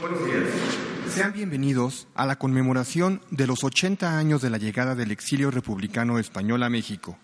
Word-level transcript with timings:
Buenos 0.00 0.24
días. 0.24 0.44
Sean 1.08 1.32
bienvenidos 1.32 2.06
a 2.14 2.24
la 2.24 2.38
conmemoración 2.38 3.20
de 3.30 3.48
los 3.48 3.64
80 3.64 4.16
años 4.16 4.40
de 4.40 4.50
la 4.50 4.58
llegada 4.58 4.94
del 4.94 5.10
exilio 5.10 5.50
republicano 5.50 6.20
español 6.20 6.62
a 6.62 6.70
México. 6.70 7.18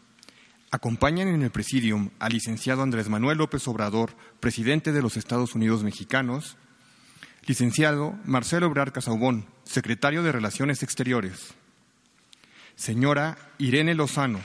Acompañan 0.73 1.29
en 1.29 1.43
el 1.43 1.51
presidium 1.51 2.11
al 2.19 2.33
licenciado 2.33 2.83
Andrés 2.83 3.09
Manuel 3.09 3.39
López 3.39 3.69
Obrador, 3.69 4.17
presidente 4.41 4.91
de 4.91 5.03
los 5.03 5.17
Estados 5.17 5.55
Unidos 5.55 5.85
mexicanos, 5.85 6.57
licenciado 7.47 8.19
Marcelo 8.25 8.67
Ebrard 8.67 8.93
Casaubón, 8.93 9.47
secretario 9.63 10.25
de 10.25 10.33
Relaciones 10.33 10.83
Exteriores, 10.83 11.55
señora 12.75 13.39
Irene 13.59 13.95
Lozano, 13.95 14.41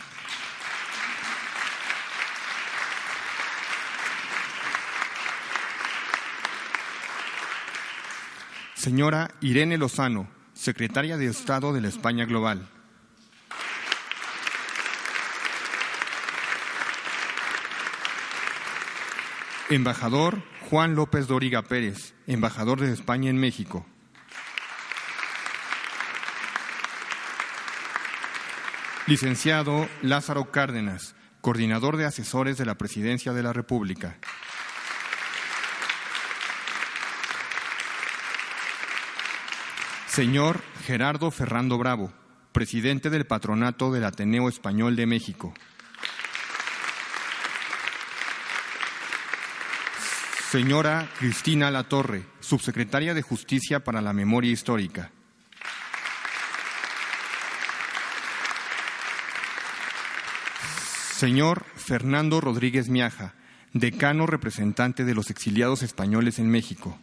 Señora 8.80 9.32
Irene 9.41 9.77
Lozano, 9.77 10.30
secretaria 10.54 11.17
de 11.17 11.26
Estado 11.26 11.73
de 11.73 11.81
la 11.81 11.90
España 11.90 12.23
Global. 12.23 12.66
Embajador 19.70 20.41
Juan 20.70 20.95
López 20.95 21.27
Doriga 21.27 21.63
Pérez, 21.63 22.13
embajador 22.26 22.80
de 22.80 22.94
España 22.94 23.30
en 23.30 23.38
México. 23.38 23.85
Licenciado 29.07 29.90
Lázaro 30.02 30.52
Cárdenas, 30.52 31.16
coordinador 31.41 31.98
de 31.98 32.05
asesores 32.05 32.57
de 32.57 32.66
la 32.66 32.76
Presidencia 32.76 33.34
de 33.34 33.43
la 33.43 33.52
República. 33.52 34.18
Señor 40.09 40.63
Gerardo 40.86 41.30
Ferrando 41.30 41.77
Bravo, 41.77 42.12
presidente 42.52 43.12
del 43.12 43.27
Patronato 43.27 43.91
del 43.91 44.04
Ateneo 44.04 44.49
Español 44.49 44.96
de 44.96 45.05
México. 45.05 45.54
Señora 50.49 51.07
Cristina 51.20 51.70
Latorre, 51.70 52.26
subsecretaria 52.40 53.13
de 53.13 53.21
Justicia 53.21 53.84
para 53.84 54.02
la 54.02 54.12
Memoria 54.12 54.52
Histórica. 54.52 55.12
Señor 61.13 61.63
Fernando 61.76 62.41
Rodríguez 62.41 62.90
Miaja, 62.90 63.35
decano 63.74 64.25
representante 64.25 65.06
de 65.06 65.13
los 65.13 65.30
exiliados 65.30 65.84
españoles 65.84 66.40
en 66.40 66.50
México. 66.50 66.97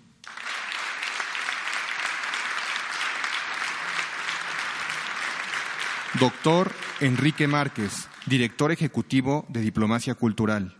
Doctor 6.19 6.73
Enrique 7.01 7.47
Márquez, 7.47 8.09
director 8.25 8.73
ejecutivo 8.73 9.45
de 9.51 9.61
Diplomacia 9.61 10.15
Cultural. 10.15 10.75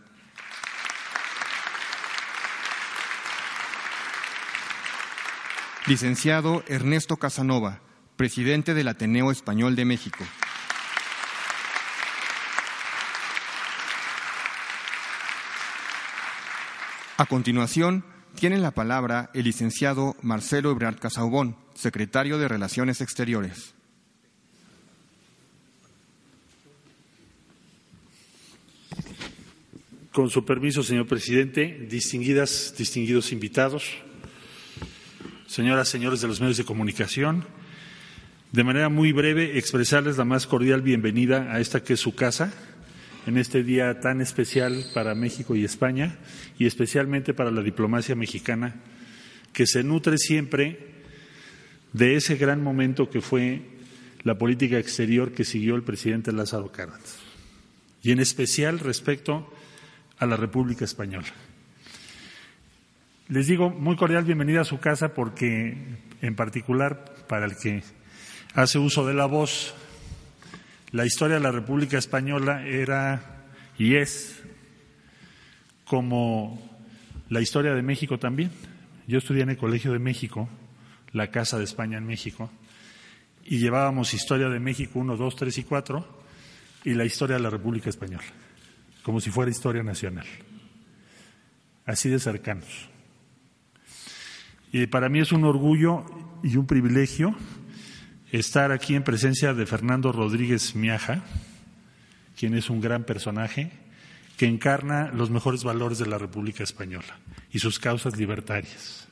Licenciado 5.85 6.63
Ernesto 6.67 7.17
Casanova, 7.17 7.81
presidente 8.15 8.73
del 8.73 8.87
Ateneo 8.87 9.29
Español 9.29 9.75
de 9.75 9.85
México. 9.85 10.23
A 17.17 17.25
continuación, 17.27 18.03
tiene 18.33 18.57
la 18.57 18.71
palabra 18.71 19.29
el 19.35 19.43
licenciado 19.43 20.15
Marcelo 20.23 20.71
Ebrard 20.71 20.97
Casaubón, 20.97 21.57
secretario 21.75 22.39
de 22.39 22.47
Relaciones 22.47 23.01
Exteriores. 23.01 23.76
Con 30.17 30.31
su 30.31 30.43
permiso, 30.43 30.81
señor 30.81 31.05
presidente, 31.05 31.85
distinguidas, 31.87 32.73
distinguidos 32.75 33.31
invitados, 33.31 33.83
señoras, 35.45 35.89
señores 35.89 36.21
de 36.21 36.27
los 36.27 36.41
medios 36.41 36.57
de 36.57 36.63
comunicación, 36.63 37.45
de 38.51 38.63
manera 38.63 38.89
muy 38.89 39.11
breve 39.11 39.59
expresarles 39.59 40.17
la 40.17 40.25
más 40.25 40.47
cordial 40.47 40.81
bienvenida 40.81 41.53
a 41.53 41.59
esta 41.59 41.83
que 41.83 41.93
es 41.93 41.99
su 41.99 42.15
casa, 42.15 42.51
en 43.27 43.37
este 43.37 43.61
día 43.61 43.99
tan 43.99 44.19
especial 44.19 44.87
para 44.91 45.13
México 45.13 45.55
y 45.55 45.63
España, 45.63 46.17
y 46.57 46.65
especialmente 46.65 47.35
para 47.35 47.51
la 47.51 47.61
diplomacia 47.61 48.15
mexicana, 48.15 48.73
que 49.53 49.67
se 49.67 49.83
nutre 49.83 50.17
siempre 50.17 50.79
de 51.93 52.15
ese 52.15 52.37
gran 52.37 52.63
momento 52.63 53.11
que 53.11 53.21
fue 53.21 53.61
la 54.23 54.35
política 54.35 54.79
exterior 54.79 55.33
que 55.33 55.45
siguió 55.45 55.75
el 55.75 55.83
presidente 55.83 56.31
Lázaro 56.31 56.71
Cárdenas, 56.71 57.19
y 58.01 58.09
en 58.09 58.19
especial 58.19 58.79
respecto 58.79 59.53
a 59.53 59.66
la 60.25 60.35
República 60.35 60.85
Española. 60.85 61.27
Les 63.29 63.47
digo 63.47 63.69
muy 63.69 63.95
cordial 63.95 64.23
bienvenida 64.23 64.61
a 64.61 64.65
su 64.65 64.79
casa 64.79 65.13
porque, 65.13 65.77
en 66.21 66.35
particular, 66.35 67.13
para 67.27 67.45
el 67.45 67.57
que 67.57 67.83
hace 68.53 68.79
uso 68.79 69.05
de 69.05 69.13
la 69.13 69.25
voz, 69.25 69.75
la 70.91 71.05
historia 71.05 71.35
de 71.35 71.43
la 71.43 71.51
República 71.51 71.97
Española 71.97 72.65
era 72.65 73.45
y 73.77 73.95
es 73.95 74.41
como 75.85 76.59
la 77.29 77.41
historia 77.41 77.73
de 77.73 77.81
México 77.81 78.17
también. 78.17 78.51
Yo 79.07 79.17
estudié 79.17 79.43
en 79.43 79.49
el 79.49 79.57
Colegio 79.57 79.91
de 79.91 79.99
México, 79.99 80.49
la 81.11 81.27
Casa 81.27 81.57
de 81.57 81.65
España 81.65 81.97
en 81.97 82.07
México, 82.07 82.49
y 83.45 83.59
llevábamos 83.59 84.13
historia 84.13 84.49
de 84.49 84.59
México 84.59 84.99
1, 84.99 85.15
2, 85.15 85.35
3 85.35 85.57
y 85.57 85.63
4 85.63 86.23
y 86.85 86.93
la 86.93 87.05
historia 87.05 87.35
de 87.35 87.43
la 87.43 87.49
República 87.49 87.89
Española 87.89 88.25
como 89.07 89.21
si 89.21 89.31
fuera 89.31 89.49
historia 89.49 89.83
nacional, 89.83 90.25
así 91.85 92.09
de 92.09 92.19
cercanos. 92.19 92.89
Y 94.73 94.87
para 94.87 95.07
mí 95.07 95.21
es 95.21 95.31
un 95.31 95.45
orgullo 95.45 96.03
y 96.43 96.57
un 96.57 96.67
privilegio 96.67 97.33
estar 98.33 98.73
aquí 98.73 98.95
en 98.95 99.05
presencia 99.05 99.53
de 99.53 99.65
Fernando 99.65 100.11
Rodríguez 100.11 100.75
Miaja, 100.75 101.23
quien 102.37 102.53
es 102.53 102.69
un 102.69 102.81
gran 102.81 103.05
personaje 103.05 103.71
que 104.35 104.45
encarna 104.45 105.09
los 105.13 105.29
mejores 105.29 105.63
valores 105.63 105.99
de 105.99 106.07
la 106.07 106.17
República 106.17 106.65
Española 106.65 107.17
y 107.49 107.59
sus 107.59 107.79
causas 107.79 108.17
libertarias. 108.17 109.07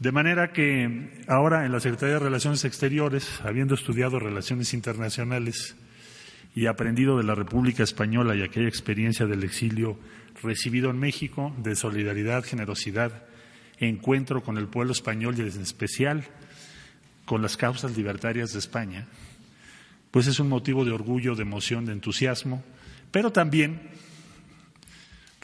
De 0.00 0.12
manera 0.12 0.52
que 0.52 1.24
ahora 1.28 1.64
en 1.64 1.72
la 1.72 1.80
Secretaría 1.80 2.16
de 2.16 2.24
Relaciones 2.26 2.62
Exteriores, 2.66 3.40
habiendo 3.42 3.74
estudiado 3.74 4.18
relaciones 4.18 4.74
internacionales, 4.74 5.76
y 6.56 6.66
aprendido 6.66 7.18
de 7.18 7.24
la 7.24 7.34
República 7.34 7.82
Española 7.82 8.34
y 8.34 8.42
aquella 8.42 8.66
experiencia 8.66 9.26
del 9.26 9.44
exilio 9.44 9.98
recibido 10.42 10.88
en 10.88 10.98
México 10.98 11.54
de 11.58 11.76
solidaridad, 11.76 12.44
generosidad, 12.44 13.24
encuentro 13.78 14.42
con 14.42 14.56
el 14.56 14.66
pueblo 14.66 14.92
español 14.92 15.34
y 15.36 15.42
en 15.42 15.48
especial 15.48 16.24
con 17.26 17.42
las 17.42 17.58
causas 17.58 17.94
libertarias 17.94 18.54
de 18.54 18.58
España, 18.58 19.06
pues 20.10 20.28
es 20.28 20.40
un 20.40 20.48
motivo 20.48 20.86
de 20.86 20.92
orgullo, 20.92 21.34
de 21.34 21.42
emoción, 21.42 21.84
de 21.84 21.92
entusiasmo, 21.92 22.64
pero 23.10 23.32
también 23.32 23.90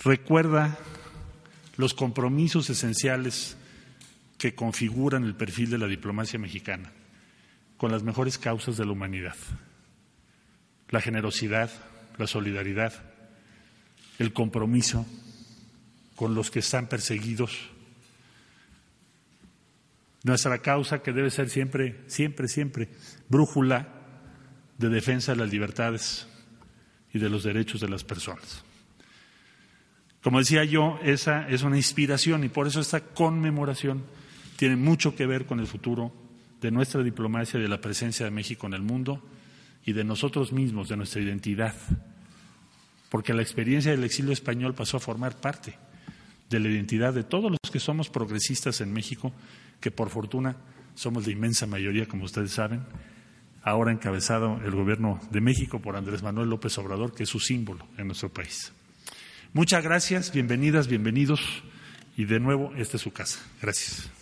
recuerda 0.03 0.79
los 1.77 1.93
compromisos 1.93 2.71
esenciales 2.71 3.59
que 4.39 4.55
configuran 4.55 5.25
el 5.25 5.35
perfil 5.35 5.69
de 5.69 5.79
la 5.79 5.89
diplomacia 5.89 6.39
mexicana 6.39 6.91
con 7.77 7.93
las 7.93 8.03
mejores 8.03 8.39
causas 8.39 8.79
de 8.79 8.87
la 8.87 8.93
humanidad 8.93 9.37
la 10.93 11.01
generosidad, 11.01 11.71
la 12.19 12.29
solidaridad, 12.29 12.93
el 14.19 14.33
compromiso 14.33 15.05
con 16.15 16.35
los 16.35 16.51
que 16.51 16.61
están 16.61 16.87
perseguidos. 16.87 17.59
Nuestra 20.23 20.59
causa 20.59 21.03
que 21.03 21.13
debe 21.13 21.31
ser 21.31 21.49
siempre, 21.49 22.03
siempre, 22.07 22.47
siempre 22.47 22.89
brújula 23.29 23.89
de 24.79 24.91
defensa 24.91 25.33
de 25.33 25.39
las 25.39 25.51
libertades 25.51 26.29
y 27.13 27.19
de 27.19 27.31
los 27.31 27.43
derechos 27.43 27.81
de 27.81 27.89
las 27.89 28.05
personas. 28.05 28.63
Como 30.23 30.39
decía 30.39 30.63
yo, 30.65 31.01
esa 31.03 31.49
es 31.49 31.63
una 31.63 31.77
inspiración 31.77 32.45
y 32.45 32.49
por 32.49 32.67
eso 32.67 32.81
esta 32.81 33.01
conmemoración 33.01 34.05
tiene 34.57 34.77
mucho 34.77 35.17
que 35.17 35.27
ver 35.27 35.47
con 35.47 35.59
el 35.59 35.67
futuro 35.67 36.13
de 36.61 36.71
nuestra 36.71 37.03
diplomacia 37.03 37.59
y 37.59 37.63
de 37.63 37.69
la 37.69 37.81
presencia 37.81 38.27
de 38.27 38.31
México 38.31 38.67
en 38.67 38.75
el 38.75 38.83
mundo 38.83 39.23
y 39.85 39.93
de 39.93 40.05
nosotros 40.05 40.53
mismos, 40.53 40.89
de 40.89 40.97
nuestra 40.97 41.21
identidad, 41.21 41.75
porque 43.11 43.35
la 43.35 43.43
experiencia 43.43 43.91
del 43.91 44.05
exilio 44.05 44.33
español 44.33 44.75
pasó 44.75 44.97
a 44.97 45.01
formar 45.01 45.37
parte 45.37 45.75
de 46.49 46.61
la 46.61 46.69
identidad 46.69 47.13
de 47.13 47.25
todos 47.25 47.51
los 47.51 47.71
que 47.71 47.81
somos 47.81 48.09
progresistas 48.09 48.81
en 48.81 48.93
México, 48.93 49.33
que 49.81 49.91
por 49.91 50.11
fortuna 50.11 50.57
somos 50.95 51.27
la 51.27 51.33
inmensa 51.33 51.67
mayoría, 51.67 52.07
como 52.07 52.25
ustedes 52.25 52.53
saben, 52.53 52.83
ahora 53.63 53.93
encabezado 53.93 54.61
el 54.65 54.73
gobierno 54.73 55.21
de 55.31 55.41
México 55.41 55.81
por 55.81 55.97
Andrés 55.97 56.23
Manuel 56.23 56.51
López 56.51 56.77
Obrador, 56.79 57.15
que 57.15 57.25
es 57.25 57.29
su 57.29 57.41
símbolo 57.41 57.87
en 57.97 58.07
nuestro 58.07 58.29
país. 58.29 58.73
Muchas 59.53 59.83
gracias, 59.83 60.33
bienvenidas, 60.33 60.89
bienvenidos 60.89 61.41
y 62.17 62.25
de 62.25 62.41
nuevo, 62.41 62.73
esta 62.77 62.97
es 62.97 63.03
su 63.03 63.13
casa. 63.13 63.41
Gracias. 63.61 64.22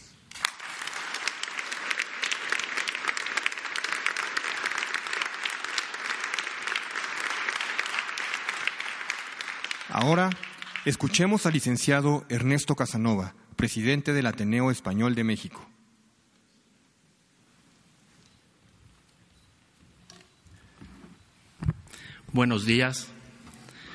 Ahora 9.92 10.30
escuchemos 10.84 11.46
al 11.46 11.54
licenciado 11.54 12.24
Ernesto 12.28 12.76
Casanova, 12.76 13.34
presidente 13.56 14.12
del 14.12 14.26
Ateneo 14.26 14.70
Español 14.70 15.16
de 15.16 15.24
México. 15.24 15.66
Buenos 22.32 22.64
días, 22.64 23.08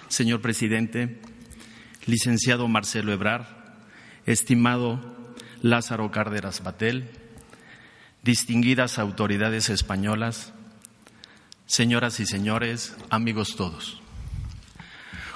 señor 0.09 0.41
presidente, 0.41 1.21
licenciado 2.05 2.67
Marcelo 2.67 3.13
Ebrar, 3.13 3.77
estimado 4.25 4.99
Lázaro 5.61 6.11
Cárdenas 6.11 6.61
Batel, 6.61 7.09
distinguidas 8.21 8.99
autoridades 8.99 9.69
españolas, 9.69 10.51
señoras 11.65 12.19
y 12.19 12.25
señores, 12.25 12.97
amigos 13.09 13.55
todos. 13.55 14.01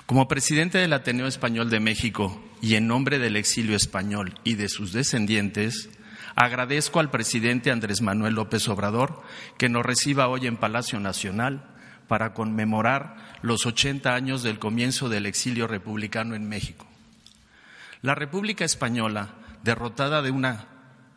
Como 0.10 0.28
presidente 0.28 0.80
del 0.80 0.94
Ateneo 0.94 1.28
Español 1.28 1.70
de 1.70 1.80
México 1.80 2.42
y 2.64 2.74
en 2.74 2.88
nombre 2.88 3.20
del 3.20 3.36
exilio 3.36 3.76
español 3.76 4.34
y 4.44 4.56
de 4.56 4.68
sus 4.68 4.92
descendientes, 4.92 5.88
agradezco 6.36 7.00
al 7.00 7.12
presidente 7.12 7.70
Andrés 7.70 8.02
Manuel 8.02 8.34
López 8.34 8.68
Obrador 8.70 9.22
que 9.60 9.70
nos 9.70 9.86
reciba 9.86 10.28
hoy 10.28 10.48
en 10.48 10.58
Palacio 10.58 11.00
Nacional 11.00 11.62
para 12.08 12.34
conmemorar 12.34 13.18
los 13.44 13.68
80 13.68 14.16
años 14.16 14.42
del 14.42 14.58
comienzo 14.58 15.10
del 15.10 15.28
exilio 15.28 15.68
republicano 15.68 16.34
en 16.34 16.50
México. 16.50 16.88
La 18.02 18.16
República 18.16 18.66
Española, 18.66 19.36
derrotada 19.62 20.24
de 20.24 20.32
una, 20.32 20.66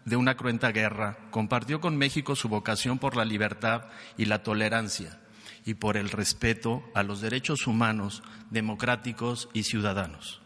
de 0.05 0.17
una 0.17 0.37
cruenta 0.37 0.71
guerra, 0.71 1.17
compartió 1.31 1.81
con 1.81 1.97
México 1.97 2.37
su 2.37 2.51
vocación 2.51 2.99
por 2.99 3.17
la 3.17 3.25
libertad 3.25 3.87
y 4.19 4.27
la 4.27 4.43
tolerancia 4.43 5.19
y 5.65 5.75
por 5.75 5.97
el 5.97 6.11
respeto 6.11 6.83
a 6.95 7.03
los 7.03 7.21
derechos 7.21 7.67
humanos, 7.67 8.23
democráticos 8.51 9.49
y 9.53 9.63
ciudadanos. 9.63 10.43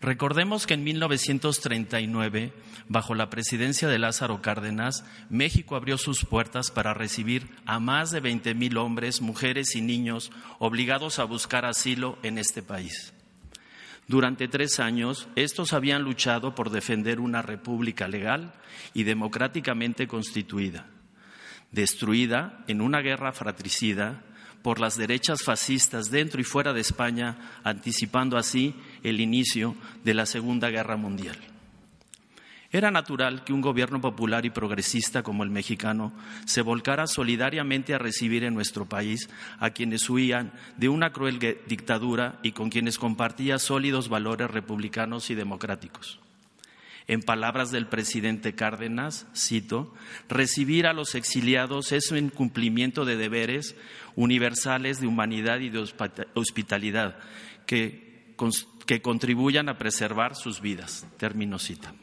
Recordemos 0.00 0.66
que 0.68 0.74
en 0.74 0.84
1939, 0.84 2.52
bajo 2.88 3.16
la 3.16 3.30
presidencia 3.30 3.88
de 3.88 3.98
Lázaro 3.98 4.40
Cárdenas, 4.42 5.04
México 5.28 5.74
abrió 5.74 5.98
sus 5.98 6.24
puertas 6.24 6.70
para 6.70 6.94
recibir 6.94 7.48
a 7.66 7.80
más 7.80 8.12
de 8.12 8.22
20.000 8.22 8.76
hombres, 8.78 9.20
mujeres 9.20 9.74
y 9.74 9.80
niños 9.80 10.30
obligados 10.60 11.18
a 11.18 11.24
buscar 11.24 11.64
asilo 11.64 12.16
en 12.22 12.38
este 12.38 12.62
país. 12.62 13.12
Durante 14.06 14.46
tres 14.46 14.78
años, 14.78 15.28
estos 15.34 15.72
habían 15.72 16.02
luchado 16.02 16.54
por 16.54 16.70
defender 16.70 17.18
una 17.18 17.42
república 17.42 18.06
legal 18.06 18.54
y 18.94 19.02
democráticamente 19.02 20.06
constituida, 20.06 20.86
destruida 21.72 22.64
en 22.68 22.80
una 22.80 23.00
guerra 23.00 23.32
fratricida 23.32 24.22
por 24.62 24.80
las 24.80 24.96
derechas 24.96 25.42
fascistas 25.42 26.10
dentro 26.10 26.40
y 26.40 26.44
fuera 26.44 26.72
de 26.72 26.80
España, 26.80 27.60
anticipando 27.64 28.36
así 28.36 28.74
el 29.02 29.20
inicio 29.20 29.76
de 30.04 30.14
la 30.14 30.26
Segunda 30.26 30.70
Guerra 30.70 30.96
Mundial. 30.96 31.36
Era 32.70 32.90
natural 32.90 33.44
que 33.44 33.54
un 33.54 33.62
gobierno 33.62 33.98
popular 34.00 34.44
y 34.44 34.50
progresista 34.50 35.22
como 35.22 35.42
el 35.42 35.48
mexicano 35.48 36.12
se 36.44 36.60
volcara 36.60 37.06
solidariamente 37.06 37.94
a 37.94 37.98
recibir 37.98 38.44
en 38.44 38.52
nuestro 38.52 38.84
país 38.84 39.30
a 39.58 39.70
quienes 39.70 40.08
huían 40.10 40.52
de 40.76 40.90
una 40.90 41.10
cruel 41.10 41.38
dictadura 41.66 42.38
y 42.42 42.52
con 42.52 42.68
quienes 42.68 42.98
compartía 42.98 43.58
sólidos 43.58 44.10
valores 44.10 44.50
republicanos 44.50 45.30
y 45.30 45.34
democráticos. 45.34 46.20
En 47.08 47.22
palabras 47.22 47.70
del 47.70 47.86
presidente 47.86 48.54
Cárdenas, 48.54 49.26
cito, 49.34 49.94
recibir 50.28 50.86
a 50.86 50.92
los 50.92 51.14
exiliados 51.14 51.92
es 51.92 52.10
un 52.10 52.28
cumplimiento 52.28 53.06
de 53.06 53.16
deberes 53.16 53.74
universales 54.14 55.00
de 55.00 55.06
humanidad 55.06 55.60
y 55.60 55.70
de 55.70 55.88
hospitalidad 56.34 57.18
que, 57.64 58.36
contribuyan 59.02 59.70
a 59.70 59.78
preservar 59.78 60.34
sus 60.36 60.60
vidas. 60.60 61.06
Término 61.16 61.58
cita. 61.58 61.94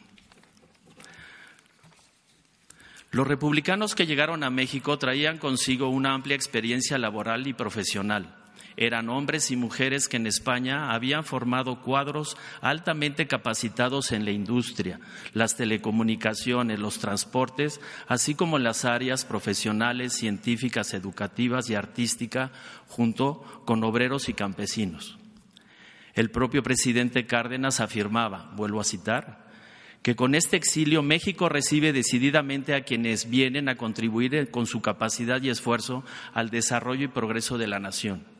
Los 3.12 3.28
republicanos 3.28 3.94
que 3.94 4.08
llegaron 4.08 4.44
a 4.44 4.50
México 4.50 4.98
traían 4.98 5.38
consigo 5.38 5.90
una 5.90 6.14
amplia 6.14 6.36
experiencia 6.36 6.98
laboral 6.98 7.46
y 7.46 7.54
profesional 7.54 8.45
eran 8.78 9.10
hombres 9.10 9.52
y 9.52 9.56
mujeres 9.56 10.08
que 10.08 10.18
en 10.18 10.28
España 10.28 10.92
habían 10.92 11.24
formado 11.24 11.82
cuadros 11.82 12.38
altamente 12.62 13.28
capacitados 13.28 14.12
en 14.12 14.26
la 14.26 14.32
industria, 14.32 15.00
las 15.34 15.56
telecomunicaciones, 15.56 16.80
los 16.80 17.00
transportes, 17.00 17.80
así 18.08 18.36
como 18.36 18.60
las 18.60 18.86
áreas 18.86 19.26
profesionales, 19.26 20.14
científicas, 20.14 20.94
educativas 20.94 21.70
y 21.70 21.76
artísticas, 21.76 22.52
junto 22.88 23.44
con 23.66 23.84
obreros 23.84 24.30
y 24.30 24.34
campesinos. 24.34 25.18
El 26.14 26.32
propio 26.32 26.64
presidente 26.64 27.26
Cárdenas 27.26 27.80
afirmaba, 27.80 28.52
vuelvo 28.56 28.80
a 28.80 28.86
citar, 28.86 29.46
que 30.02 30.16
con 30.16 30.36
este 30.36 30.56
exilio 30.56 31.02
México 31.02 31.50
recibe 31.50 31.92
decididamente 31.92 32.76
a 32.76 32.84
quienes 32.84 33.28
vienen 33.30 33.70
a 33.70 33.76
contribuir 33.76 34.52
con 34.52 34.68
su 34.68 34.80
capacidad 34.80 35.42
y 35.42 35.50
esfuerzo 35.50 36.04
al 36.34 36.52
desarrollo 36.52 37.06
y 37.06 37.08
progreso 37.08 37.58
de 37.58 37.68
la 37.68 37.80
nación. 37.80 38.35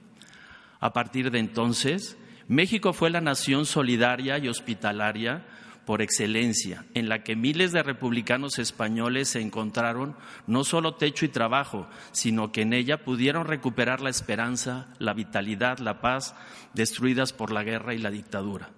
A 0.80 0.94
partir 0.94 1.32
de 1.32 1.40
entonces, 1.40 2.18
México 2.48 2.94
fue 2.94 3.10
la 3.10 3.22
nación 3.22 3.66
solidaria 3.66 4.38
y 4.38 4.48
hospitalaria 4.48 5.46
por 5.86 6.02
excelencia, 6.02 6.86
en 6.94 7.10
la 7.10 7.24
que 7.24 7.36
miles 7.36 7.72
de 7.72 7.84
republicanos 7.84 8.60
españoles 8.60 9.30
se 9.30 9.42
encontraron 9.42 10.16
no 10.48 10.64
solo 10.64 10.96
techo 10.96 11.26
y 11.26 11.30
trabajo, 11.30 11.88
sino 12.12 12.52
que 12.52 12.62
en 12.62 12.74
ella 12.74 13.04
pudieron 13.04 13.46
recuperar 13.46 14.02
la 14.02 14.10
esperanza, 14.10 14.88
la 15.00 15.14
vitalidad, 15.14 15.80
la 15.80 16.02
paz, 16.02 16.36
destruidas 16.74 17.34
por 17.34 17.52
la 17.52 17.64
guerra 17.64 17.94
y 17.94 18.00
la 18.00 18.12
dictadura. 18.12 18.72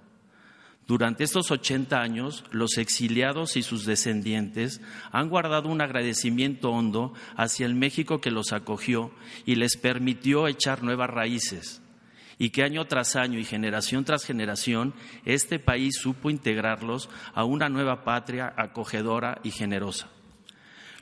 Durante 0.85 1.25
estos 1.25 1.51
80 1.51 1.99
años, 1.99 2.45
los 2.51 2.77
exiliados 2.77 3.57
y 3.57 3.63
sus 3.63 3.85
descendientes 3.85 4.79
han 5.11 5.27
guardado 5.27 5.67
un 5.67 5.81
agradecimiento 5.81 6.71
hondo 6.71 7.13
hacia 7.35 7.65
el 7.65 7.75
México 7.75 8.21
que 8.21 8.31
los 8.31 8.53
acogió 8.53 9.11
y 9.45 9.55
les 9.55 9.75
permitió 9.75 10.47
echar 10.47 10.83
nuevas 10.83 11.09
raíces 11.09 11.81
y 12.39 12.49
que 12.51 12.63
año 12.63 12.85
tras 12.85 13.15
año 13.15 13.39
y 13.39 13.43
generación 13.43 14.05
tras 14.05 14.25
generación 14.25 14.93
este 15.25 15.59
país 15.59 15.97
supo 15.97 16.29
integrarlos 16.29 17.09
a 17.33 17.43
una 17.43 17.69
nueva 17.69 18.03
patria 18.03 18.53
acogedora 18.55 19.39
y 19.43 19.51
generosa. 19.51 20.09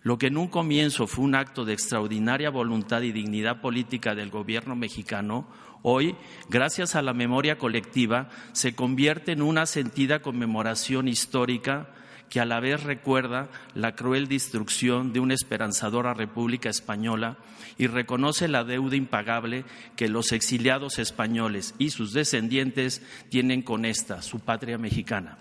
Lo 0.02 0.20
que 0.20 0.28
en 0.28 0.38
un 0.38 0.48
comienzo 0.48 1.08
fue 1.08 1.26
un 1.26 1.34
acto 1.34 1.66
de 1.66 1.74
extraordinaria 1.74 2.52
voluntad 2.52 3.02
y 3.02 3.12
dignidad 3.12 3.60
política 3.60 4.14
del 4.14 4.30
gobierno 4.30 4.76
mexicano, 4.76 5.48
hoy, 5.82 6.16
gracias 6.48 6.96
a 6.96 7.02
la 7.02 7.14
memoria 7.14 7.58
colectiva, 7.58 8.30
se 8.52 8.76
convierte 8.76 9.32
en 9.32 9.42
una 9.42 9.66
sentida 9.66 10.22
conmemoración 10.22 11.08
histórica 11.08 11.90
que 12.30 12.40
a 12.40 12.46
la 12.46 12.60
vez 12.60 12.84
recuerda 12.84 13.50
la 13.74 13.96
cruel 13.96 14.28
destrucción 14.28 15.14
de 15.14 15.20
una 15.20 15.34
esperanzadora 15.34 16.14
República 16.14 16.70
Española 16.70 17.38
y 17.78 17.88
reconoce 17.88 18.48
la 18.48 18.64
deuda 18.64 18.96
impagable 18.96 19.66
que 19.96 20.08
los 20.08 20.32
exiliados 20.32 21.00
españoles 21.00 21.76
y 21.78 21.90
sus 21.90 22.14
descendientes 22.14 23.02
tienen 23.30 23.62
con 23.62 23.86
esta, 23.86 24.22
su 24.22 24.40
patria 24.40 24.78
mexicana. 24.78 25.38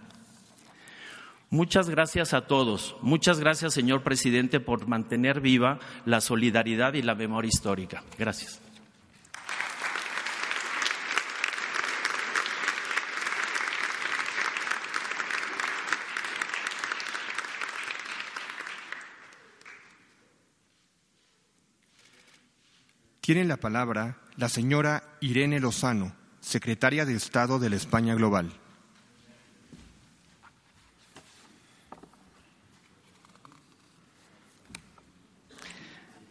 Muchas 1.51 1.89
gracias 1.89 2.35
a 2.35 2.47
todos. 2.47 2.97
Muchas 3.01 3.39
gracias, 3.39 3.75
señor 3.75 4.03
presidente, 4.03 4.59
por 4.59 4.89
mantener 4.89 5.41
viva 5.41 5.79
la 6.05 6.21
solidaridad 6.21 6.95
y 6.95 7.03
la 7.03 7.15
memoria 7.15 7.49
histórica. 7.49 8.03
Gracias. 8.19 8.61
Tiene 23.25 23.47
la 23.47 23.57
palabra 23.57 24.19
la 24.37 24.51
señora 24.51 25.03
Irene 25.21 25.59
Lozano, 25.59 26.15
secretaria 26.43 27.07
de 27.07 27.15
Estado 27.15 27.59
de 27.59 27.71
la 27.71 27.77
España 27.77 28.15
Global. 28.15 28.53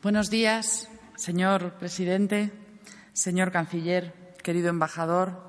Buenos 0.04 0.30
días, 0.30 0.88
señor 1.16 1.74
presidente, 1.80 2.52
señor 3.12 3.52
canciller, 3.52 4.36
querido 4.44 4.70
embajador, 4.70 5.42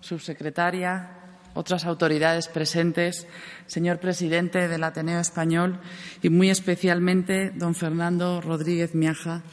subsecretaria, 0.00 1.10
otras 1.54 1.84
autoridades 1.84 2.48
presentes, 2.48 3.28
señor 3.68 4.00
presidente 4.00 4.66
del 4.66 4.82
Ateneo 4.82 5.20
Español 5.20 5.78
y 6.24 6.28
muy 6.28 6.50
especialmente 6.50 7.52
don 7.54 7.76
Fernando 7.76 8.40
Rodríguez 8.40 8.96
Miaja, 8.96 9.44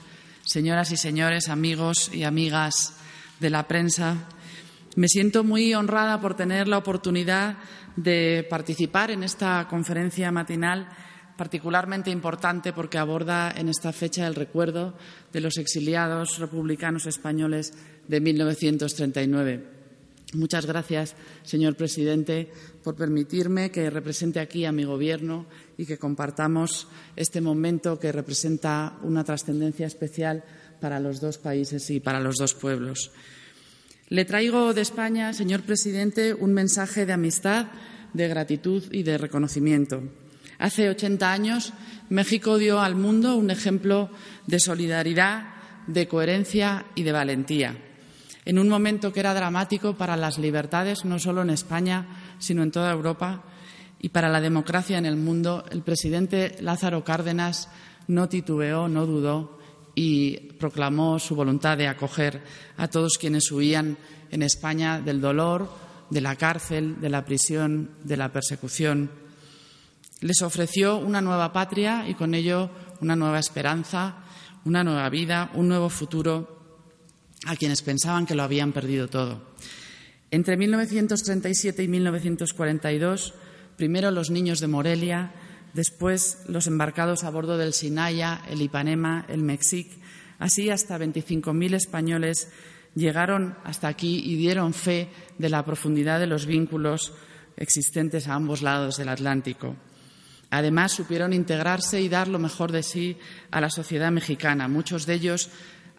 señoras 0.46 0.92
y 0.92 0.98
señores, 0.98 1.50
amigos 1.50 2.10
y 2.14 2.24
amigas 2.24 2.94
de 3.40 3.50
la 3.50 3.68
prensa. 3.68 4.28
Me 4.96 5.08
siento 5.08 5.44
muy 5.44 5.74
honrada 5.74 6.22
por 6.22 6.36
tener 6.36 6.68
la 6.68 6.78
oportunidad 6.78 7.58
de 7.96 8.46
participar 8.50 9.12
en 9.12 9.24
esta 9.24 9.68
conferencia 9.70 10.32
matinal 10.32 10.88
particularmente 11.36 12.12
importante 12.12 12.72
porque 12.72 12.98
aborda 12.98 13.52
en 13.52 13.68
esta 13.68 13.92
fecha 13.92 14.26
el 14.26 14.36
recuerdo 14.36 14.94
de 15.34 15.42
los 15.42 15.58
exiliados 15.58 16.40
republicanos 16.40 17.08
españoles 17.08 17.74
de 18.08 18.22
1939. 18.22 19.75
Muchas 20.34 20.66
gracias, 20.66 21.16
señor 21.44 21.76
presidente, 21.76 22.52
por 22.84 22.96
permitirme 22.96 23.70
que 23.70 23.90
represente 23.90 24.40
aquí 24.40 24.66
a 24.66 24.72
mi 24.72 24.84
Gobierno 24.84 25.46
y 25.78 25.86
que 25.86 25.98
compartamos 25.98 26.88
este 27.16 27.42
momento 27.42 28.00
que 28.00 28.12
representa 28.12 28.98
una 29.04 29.24
trascendencia 29.24 29.86
especial 29.86 30.44
para 30.82 31.00
los 31.00 31.22
dos 31.22 31.38
países 31.38 31.90
y 31.92 32.00
para 32.00 32.20
los 32.20 32.36
dos 32.38 32.54
pueblos. 32.56 33.12
Le 34.10 34.26
traigo 34.26 34.74
de 34.74 34.82
España, 34.82 35.32
señor 35.34 35.62
presidente, 35.62 36.34
un 36.34 36.54
mensaje 36.54 37.06
de 37.06 37.14
amistad, 37.14 37.68
de 38.14 38.28
gratitud 38.28 38.84
y 38.92 39.04
de 39.04 39.18
reconocimiento. 39.18 40.04
Hace 40.58 40.90
80 40.90 41.32
años, 41.32 41.74
México 42.10 42.58
dio 42.58 42.82
al 42.82 42.96
mundo 42.96 43.36
un 43.36 43.52
ejemplo 43.52 44.10
de 44.48 44.60
solidaridad, 44.60 45.54
de 45.88 46.08
coherencia 46.08 46.86
y 46.96 47.04
de 47.04 47.12
valentía 47.12 47.78
en 48.46 48.60
un 48.60 48.70
momento 48.70 49.12
que 49.12 49.20
era 49.20 49.34
dramático 49.34 49.96
para 49.96 50.16
las 50.16 50.38
libertades, 50.38 51.04
no 51.04 51.18
solo 51.20 51.42
en 51.42 51.50
España, 51.50 52.36
sino 52.38 52.62
en 52.62 52.72
toda 52.72 52.92
Europa, 52.92 53.44
y 54.00 54.10
para 54.10 54.30
la 54.30 54.40
democracia 54.40 55.00
en 55.00 55.06
el 55.08 55.16
mundo, 55.16 55.66
el 55.72 55.82
presidente 55.82 56.56
Lázaro 56.62 57.04
Cárdenas 57.04 57.70
no 58.08 58.30
titubeó, 58.30 58.88
no 58.88 59.08
dudó 59.08 59.58
y 59.96 60.38
proclamó 60.60 61.18
su 61.18 61.36
voluntad 61.36 61.78
de 61.78 61.88
acoger 61.88 62.44
a 62.78 62.88
todos 62.88 63.18
quienes 63.18 63.52
huían 63.52 63.98
en 64.30 64.44
España 64.44 65.02
del 65.02 65.22
dolor, 65.22 65.70
de 66.10 66.22
la 66.22 66.36
cárcel, 66.36 67.02
de 67.02 67.10
la 67.10 67.26
prisión, 67.26 67.90
de 68.04 68.18
la 68.18 68.32
persecución. 68.32 69.10
Les 70.22 70.42
ofreció 70.44 70.98
una 70.98 71.22
nueva 71.22 71.52
patria 71.52 72.08
y 72.08 72.14
con 72.14 72.36
ello 72.36 72.70
una 73.02 73.16
nueva 73.16 73.40
esperanza, 73.40 74.18
una 74.66 74.84
nueva 74.84 75.10
vida, 75.10 75.50
un 75.56 75.68
nuevo 75.68 75.90
futuro 75.90 76.55
a 77.46 77.56
quienes 77.56 77.82
pensaban 77.82 78.26
que 78.26 78.36
lo 78.36 78.44
habían 78.44 78.74
perdido 78.74 79.08
todo. 79.08 79.56
Entre 80.32 80.58
1937 80.58 81.84
y 81.84 81.88
1942, 81.88 83.34
primero 83.78 84.12
los 84.12 84.32
niños 84.32 84.60
de 84.60 84.68
Morelia, 84.68 85.32
después 85.74 86.40
los 86.48 86.68
embarcados 86.68 87.24
a 87.24 87.30
bordo 87.30 87.58
del 87.58 87.74
Sinaya, 87.74 88.42
el 88.50 88.62
Ipanema, 88.62 89.26
el 89.30 89.42
Mexic, 89.42 89.88
así 90.40 90.70
hasta 90.70 90.98
25.000 90.98 91.76
españoles 91.76 92.50
llegaron 92.96 93.56
hasta 93.64 93.88
aquí 93.88 94.22
y 94.26 94.36
dieron 94.36 94.74
fe 94.74 95.10
de 95.38 95.50
la 95.50 95.64
profundidad 95.64 96.20
de 96.20 96.28
los 96.28 96.46
vínculos 96.46 97.14
existentes 97.58 98.28
a 98.28 98.34
ambos 98.34 98.62
lados 98.62 98.98
del 98.98 99.10
Atlántico. 99.10 99.76
Además, 100.50 100.94
supieron 100.94 101.34
integrarse 101.34 102.02
y 102.02 102.10
dar 102.10 102.28
lo 102.28 102.40
mejor 102.40 102.72
de 102.72 102.84
sí 102.84 103.18
a 103.52 103.60
la 103.62 103.70
sociedad 103.70 104.12
mexicana, 104.12 104.68
muchos 104.68 105.06
de 105.06 105.16
ellos 105.16 105.50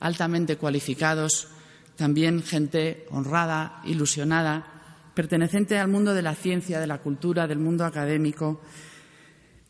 altamente 0.00 0.56
cualificados, 0.56 1.48
también 1.96 2.42
gente 2.42 3.06
honrada, 3.10 3.80
ilusionada, 3.84 4.66
perteneciente 5.14 5.78
al 5.78 5.88
mundo 5.88 6.12
de 6.12 6.22
la 6.22 6.34
ciencia, 6.34 6.78
de 6.78 6.86
la 6.86 6.98
cultura, 6.98 7.46
del 7.46 7.58
mundo 7.58 7.84
académico. 7.84 8.60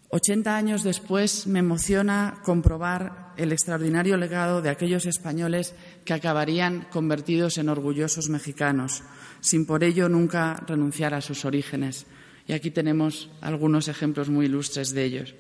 Ochenta 0.08 0.56
años 0.56 0.82
después 0.82 1.46
me 1.46 1.60
emociona 1.60 2.40
comprobar 2.44 3.32
el 3.36 3.52
extraordinario 3.52 4.16
legado 4.16 4.62
de 4.62 4.70
aquellos 4.70 5.06
españoles 5.06 5.74
que 6.04 6.14
acabarían 6.14 6.86
convertidos 6.90 7.58
en 7.58 7.68
orgullosos 7.68 8.28
mexicanos, 8.28 9.02
sin 9.40 9.66
por 9.66 9.84
ello 9.84 10.08
nunca 10.08 10.62
renunciar 10.66 11.14
a 11.14 11.20
sus 11.20 11.44
orígenes. 11.44 12.06
Y 12.46 12.52
aquí 12.52 12.70
tenemos 12.70 13.30
algunos 13.40 13.88
ejemplos 13.88 14.28
muy 14.28 14.46
ilustres 14.46 14.92
de 14.92 15.04
ellos. 15.04 15.34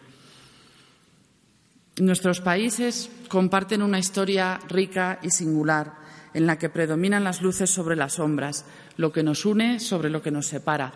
Nuestros 1.98 2.42
países 2.42 3.10
comparten 3.28 3.80
una 3.80 3.98
historia 3.98 4.60
rica 4.68 5.18
y 5.22 5.30
singular, 5.30 5.94
en 6.34 6.46
la 6.46 6.58
que 6.58 6.68
predominan 6.68 7.24
las 7.24 7.40
luces 7.40 7.70
sobre 7.70 7.96
las 7.96 8.14
sombras, 8.14 8.66
lo 8.98 9.12
que 9.12 9.22
nos 9.22 9.46
une 9.46 9.80
sobre 9.80 10.10
lo 10.10 10.20
que 10.20 10.30
nos 10.30 10.46
separa, 10.46 10.92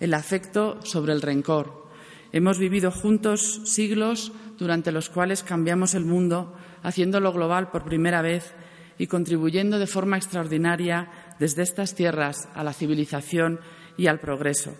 el 0.00 0.12
afecto 0.12 0.80
sobre 0.82 1.12
el 1.12 1.22
rencor. 1.22 1.86
Hemos 2.32 2.58
vivido 2.58 2.90
juntos 2.90 3.60
siglos 3.64 4.32
durante 4.58 4.90
los 4.90 5.08
cuales 5.08 5.44
cambiamos 5.44 5.94
el 5.94 6.04
mundo, 6.04 6.56
haciéndolo 6.82 7.32
global 7.32 7.70
por 7.70 7.84
primera 7.84 8.20
vez 8.20 8.52
y 8.98 9.06
contribuyendo 9.06 9.78
de 9.78 9.86
forma 9.86 10.16
extraordinaria 10.16 11.12
desde 11.38 11.62
estas 11.62 11.94
tierras 11.94 12.48
a 12.56 12.64
la 12.64 12.72
civilización 12.72 13.60
y 13.96 14.08
al 14.08 14.18
progreso. 14.18 14.74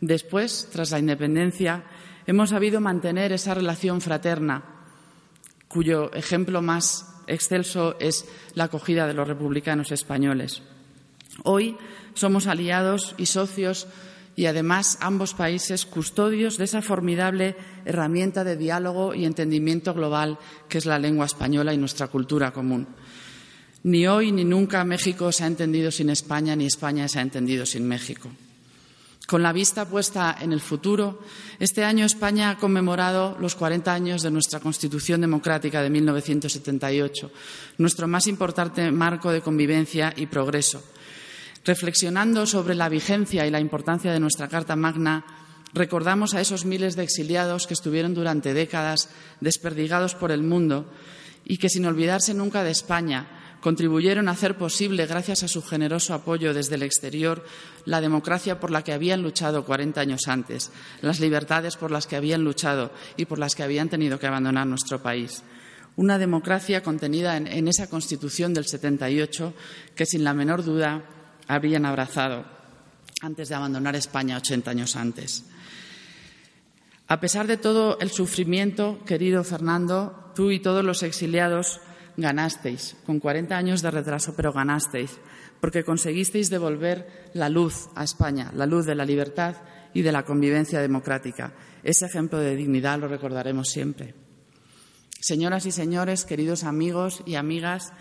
Después, 0.00 0.68
tras 0.70 0.92
la 0.92 1.00
independencia, 1.00 1.82
hemos 2.24 2.50
sabido 2.50 2.80
mantener 2.80 3.32
esa 3.32 3.54
relación 3.54 4.00
fraterna 4.00 4.77
cuyo 5.68 6.12
ejemplo 6.14 6.62
más 6.62 7.06
excelso 7.26 7.96
es 8.00 8.24
la 8.54 8.64
acogida 8.64 9.06
de 9.06 9.14
los 9.14 9.28
republicanos 9.28 9.92
españoles. 9.92 10.62
Hoy 11.44 11.76
somos 12.14 12.46
aliados 12.46 13.14
y 13.18 13.26
socios 13.26 13.86
y 14.34 14.46
además 14.46 14.98
ambos 15.00 15.34
países 15.34 15.84
custodios 15.84 16.58
de 16.58 16.64
esa 16.64 16.82
formidable 16.82 17.56
herramienta 17.84 18.44
de 18.44 18.56
diálogo 18.56 19.14
y 19.14 19.24
entendimiento 19.24 19.94
global 19.94 20.38
que 20.68 20.78
es 20.78 20.86
la 20.86 20.98
lengua 20.98 21.26
española 21.26 21.74
y 21.74 21.76
nuestra 21.76 22.08
cultura 22.08 22.52
común. 22.52 22.86
Ni 23.84 24.06
hoy 24.06 24.32
ni 24.32 24.44
nunca 24.44 24.84
México 24.84 25.30
se 25.32 25.44
ha 25.44 25.46
entendido 25.46 25.90
sin 25.90 26.10
España, 26.10 26.56
ni 26.56 26.66
España 26.66 27.08
se 27.08 27.18
ha 27.18 27.22
entendido 27.22 27.64
sin 27.64 27.86
México. 27.86 28.28
Con 29.28 29.42
la 29.42 29.52
vista 29.52 29.84
puesta 29.84 30.38
en 30.40 30.54
el 30.54 30.62
futuro, 30.62 31.20
este 31.58 31.84
año 31.84 32.06
España 32.06 32.48
ha 32.48 32.56
conmemorado 32.56 33.36
los 33.38 33.56
40 33.56 33.92
años 33.92 34.22
de 34.22 34.30
nuestra 34.30 34.58
Constitución 34.58 35.20
Democrática 35.20 35.82
de 35.82 35.90
1978, 35.90 37.30
nuestro 37.76 38.08
más 38.08 38.26
importante 38.26 38.90
marco 38.90 39.30
de 39.30 39.42
convivencia 39.42 40.14
y 40.16 40.28
progreso. 40.28 40.82
Reflexionando 41.62 42.46
sobre 42.46 42.74
la 42.74 42.88
vigencia 42.88 43.46
y 43.46 43.50
la 43.50 43.60
importancia 43.60 44.12
de 44.12 44.18
nuestra 44.18 44.48
Carta 44.48 44.76
Magna, 44.76 45.26
recordamos 45.74 46.32
a 46.32 46.40
esos 46.40 46.64
miles 46.64 46.96
de 46.96 47.02
exiliados 47.02 47.66
que 47.66 47.74
estuvieron 47.74 48.14
durante 48.14 48.54
décadas 48.54 49.10
desperdigados 49.42 50.14
por 50.14 50.32
el 50.32 50.42
mundo 50.42 50.90
y 51.44 51.58
que, 51.58 51.68
sin 51.68 51.84
olvidarse 51.84 52.32
nunca 52.32 52.64
de 52.64 52.70
España, 52.70 53.28
contribuyeron 53.68 54.28
a 54.28 54.30
hacer 54.30 54.56
posible, 54.56 55.04
gracias 55.04 55.42
a 55.42 55.46
su 55.48 55.62
generoso 55.62 56.14
apoyo 56.14 56.54
desde 56.54 56.76
el 56.76 56.82
exterior, 56.82 57.44
la 57.84 58.00
democracia 58.00 58.58
por 58.58 58.70
la 58.70 58.82
que 58.82 58.94
habían 58.94 59.22
luchado 59.22 59.66
40 59.66 60.00
años 60.00 60.26
antes, 60.26 60.72
las 61.02 61.20
libertades 61.20 61.76
por 61.76 61.90
las 61.90 62.06
que 62.06 62.16
habían 62.16 62.42
luchado 62.42 62.90
y 63.18 63.26
por 63.26 63.38
las 63.38 63.54
que 63.54 63.62
habían 63.62 63.90
tenido 63.90 64.18
que 64.18 64.26
abandonar 64.26 64.66
nuestro 64.66 65.02
país. 65.02 65.42
Una 65.96 66.16
democracia 66.16 66.82
contenida 66.82 67.36
en, 67.36 67.68
esa 67.68 67.90
Constitución 67.90 68.54
del 68.54 68.64
78 68.64 69.52
que, 69.94 70.06
sin 70.06 70.24
la 70.24 70.32
menor 70.32 70.64
duda, 70.64 71.02
habrían 71.46 71.84
abrazado 71.84 72.46
antes 73.20 73.50
de 73.50 73.54
abandonar 73.54 73.96
España 73.96 74.38
80 74.38 74.70
años 74.70 74.96
antes. 74.96 75.44
A 77.06 77.20
pesar 77.20 77.46
de 77.46 77.58
todo 77.58 77.98
el 78.00 78.10
sufrimiento, 78.12 79.04
querido 79.04 79.44
Fernando, 79.44 80.32
tú 80.34 80.52
y 80.52 80.58
todos 80.58 80.82
los 80.82 81.02
exiliados 81.02 81.82
ganasteis, 82.18 82.96
con 83.06 83.20
40 83.20 83.56
años 83.56 83.80
de 83.80 83.90
retraso, 83.90 84.34
pero 84.34 84.52
ganasteis, 84.52 85.18
porque 85.60 85.84
conseguisteis 85.84 86.50
devolver 86.50 87.30
la 87.32 87.48
luz 87.48 87.88
a 87.94 88.02
España, 88.02 88.50
la 88.54 88.66
luz 88.66 88.84
de 88.86 88.96
la 88.96 89.06
libertad 89.06 89.56
y 89.94 90.02
de 90.02 90.12
la 90.12 90.24
convivencia 90.24 90.80
democrática. 90.80 91.54
Ese 91.82 92.06
ejemplo 92.06 92.38
de 92.38 92.56
dignidad 92.56 92.98
lo 92.98 93.06
recordaremos 93.06 93.68
siempre. 93.68 94.14
Señoras 95.20 95.64
y 95.66 95.70
señores, 95.70 96.24
queridos 96.24 96.64
amigos 96.64 97.22
y 97.24 97.36
amigas, 97.36 97.92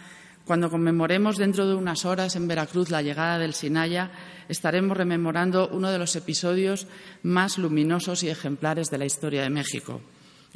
cuando 0.46 0.72
conmemoremos 0.72 1.38
dentro 1.38 1.68
de 1.68 1.76
unas 1.76 2.06
horas 2.06 2.36
en 2.36 2.48
Veracruz 2.48 2.90
la 2.90 3.02
llegada 3.02 3.38
del 3.38 3.54
Sinaya, 3.54 4.12
estaremos 4.50 4.98
rememorando 4.98 5.70
uno 5.70 5.92
de 5.92 6.00
los 6.00 6.16
episodios 6.16 6.88
más 7.22 7.58
luminosos 7.58 8.24
y 8.24 8.30
ejemplares 8.30 8.90
de 8.90 8.98
la 8.98 9.06
historia 9.06 9.44
de 9.44 9.50
México 9.50 10.02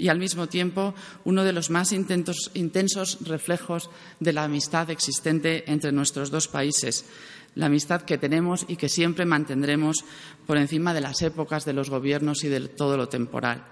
y 0.01 0.09
al 0.09 0.17
mismo 0.17 0.47
tiempo 0.47 0.95
uno 1.25 1.43
de 1.43 1.53
los 1.53 1.69
más 1.69 1.91
intensos 1.93 3.19
reflejos 3.21 3.91
de 4.19 4.33
la 4.33 4.45
amistad 4.45 4.89
existente 4.89 5.71
entre 5.71 5.91
nuestros 5.91 6.31
dos 6.31 6.47
países, 6.47 7.05
la 7.53 7.67
amistad 7.67 8.01
que 8.01 8.17
tenemos 8.17 8.65
y 8.67 8.77
que 8.77 8.89
siempre 8.89 9.25
mantendremos 9.25 10.03
por 10.47 10.57
encima 10.57 10.95
de 10.95 11.01
las 11.01 11.21
épocas, 11.21 11.65
de 11.65 11.73
los 11.73 11.91
gobiernos 11.91 12.43
y 12.43 12.47
de 12.47 12.67
todo 12.69 12.97
lo 12.97 13.09
temporal. 13.09 13.63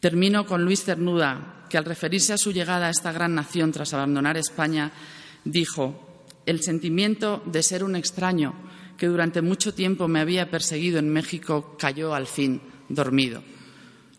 Termino 0.00 0.44
con 0.44 0.66
Luis 0.66 0.84
Cernuda, 0.84 1.64
que 1.70 1.78
al 1.78 1.86
referirse 1.86 2.34
a 2.34 2.38
su 2.38 2.52
llegada 2.52 2.88
a 2.88 2.90
esta 2.90 3.10
gran 3.10 3.34
nación 3.34 3.72
tras 3.72 3.94
abandonar 3.94 4.36
España, 4.36 4.92
dijo 5.44 6.26
El 6.44 6.62
sentimiento 6.62 7.42
de 7.46 7.62
ser 7.62 7.84
un 7.84 7.96
extraño 7.96 8.54
que 8.98 9.06
durante 9.06 9.40
mucho 9.40 9.72
tiempo 9.72 10.08
me 10.08 10.20
había 10.20 10.50
perseguido 10.50 10.98
en 10.98 11.08
México 11.08 11.74
cayó 11.78 12.14
al 12.14 12.26
fin 12.26 12.60
dormido. 12.90 13.55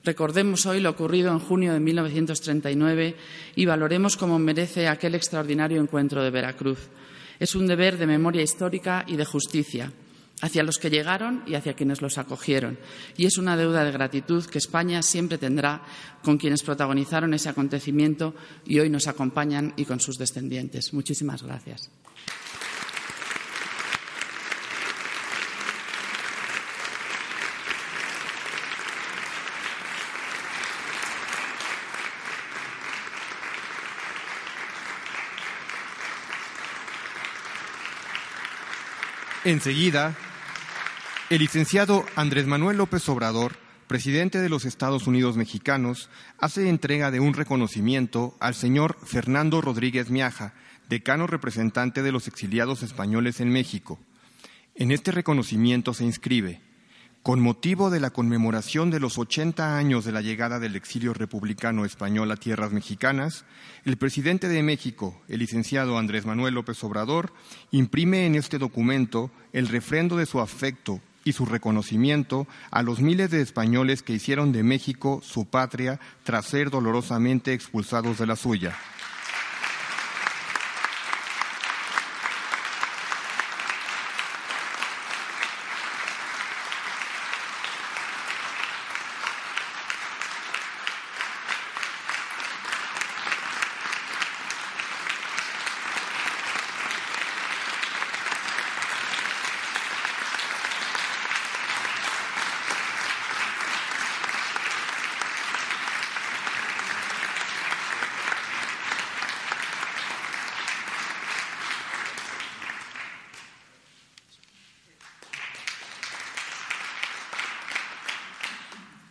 Recordemos 0.08 0.66
hoy 0.66 0.80
lo 0.80 0.92
ocurrido 0.92 1.34
en 1.34 1.40
junio 1.40 1.74
de 1.74 1.82
1939 1.82 3.18
y 3.58 3.66
valoremos 3.66 4.16
como 4.16 4.40
merece 4.40 4.88
aquel 4.88 5.16
extraordinario 5.16 5.82
encuentro 5.82 6.24
de 6.24 6.30
Veracruz. 6.30 6.88
Es 7.42 7.56
un 7.56 7.68
deber 7.68 7.98
de 7.98 8.08
memoria 8.08 8.42
histórica 8.42 9.04
y 9.06 9.18
de 9.18 9.26
justicia 9.26 9.92
hacia 10.40 10.64
los 10.64 10.78
que 10.78 10.90
llegaron 10.90 11.44
y 11.46 11.56
hacia 11.56 11.74
quienes 11.74 12.02
los 12.02 12.18
acogieron. 12.18 12.80
Y 13.18 13.26
es 13.26 13.38
una 13.38 13.58
deuda 13.58 13.84
de 13.84 13.92
gratitud 13.92 14.46
que 14.46 14.60
España 14.60 15.02
siempre 15.02 15.38
tendrá 15.38 15.82
con 16.24 16.38
quienes 16.38 16.64
protagonizaron 16.64 17.34
ese 17.34 17.50
acontecimiento 17.50 18.34
y 18.66 18.80
hoy 18.80 18.90
nos 18.90 19.08
acompañan 19.08 19.74
y 19.76 19.84
con 19.84 20.00
sus 20.00 20.18
descendientes. 20.18 20.94
Muchísimas 20.94 21.44
gracias. 21.44 21.92
Enseguida, 39.48 40.14
el 41.30 41.40
licenciado 41.40 42.06
Andrés 42.18 42.48
Manuel 42.48 42.76
López 42.76 43.08
Obrador, 43.08 43.54
presidente 43.88 44.42
de 44.42 44.50
los 44.50 44.66
Estados 44.66 45.08
Unidos 45.08 45.38
mexicanos, 45.38 46.10
hace 46.38 46.68
entrega 46.68 47.12
de 47.12 47.22
un 47.22 47.34
reconocimiento 47.34 48.36
al 48.42 48.56
señor 48.56 48.98
Fernando 49.06 49.62
Rodríguez 49.62 50.10
Miaja, 50.10 50.54
decano 50.90 51.28
representante 51.28 52.04
de 52.04 52.12
los 52.12 52.28
exiliados 52.28 52.84
españoles 52.84 53.40
en 53.40 53.48
México. 53.48 54.00
En 54.76 54.92
este 54.92 55.14
reconocimiento 55.14 55.94
se 55.94 56.04
inscribe 56.04 56.60
con 57.28 57.42
motivo 57.42 57.90
de 57.90 58.00
la 58.00 58.12
conmemoración 58.12 58.90
de 58.90 59.02
los 59.02 59.18
80 59.18 59.78
años 59.78 60.06
de 60.06 60.14
la 60.14 60.22
llegada 60.22 60.60
del 60.60 60.78
exilio 60.78 61.14
republicano 61.14 61.84
español 61.84 62.32
a 62.32 62.38
tierras 62.38 62.72
mexicanas, 62.72 63.44
el 63.84 63.98
presidente 63.98 64.48
de 64.48 64.64
México, 64.64 65.22
el 65.28 65.40
licenciado 65.40 65.98
Andrés 65.98 66.26
Manuel 66.26 66.54
López 66.54 66.82
Obrador, 66.86 67.34
imprime 67.70 68.26
en 68.28 68.36
este 68.36 68.60
documento 68.60 69.30
el 69.52 69.68
refrendo 69.68 70.16
de 70.16 70.26
su 70.26 70.40
afecto 70.40 71.02
y 71.26 71.34
su 71.34 71.46
reconocimiento 71.46 72.48
a 72.72 72.82
los 72.82 73.02
miles 73.02 73.30
de 73.30 73.42
españoles 73.42 74.04
que 74.04 74.14
hicieron 74.14 74.54
de 74.54 74.64
México 74.64 75.20
su 75.22 75.48
patria 75.48 76.00
tras 76.24 76.46
ser 76.46 76.70
dolorosamente 76.70 77.52
expulsados 77.52 78.20
de 78.20 78.26
la 78.26 78.38
suya. 78.38 78.74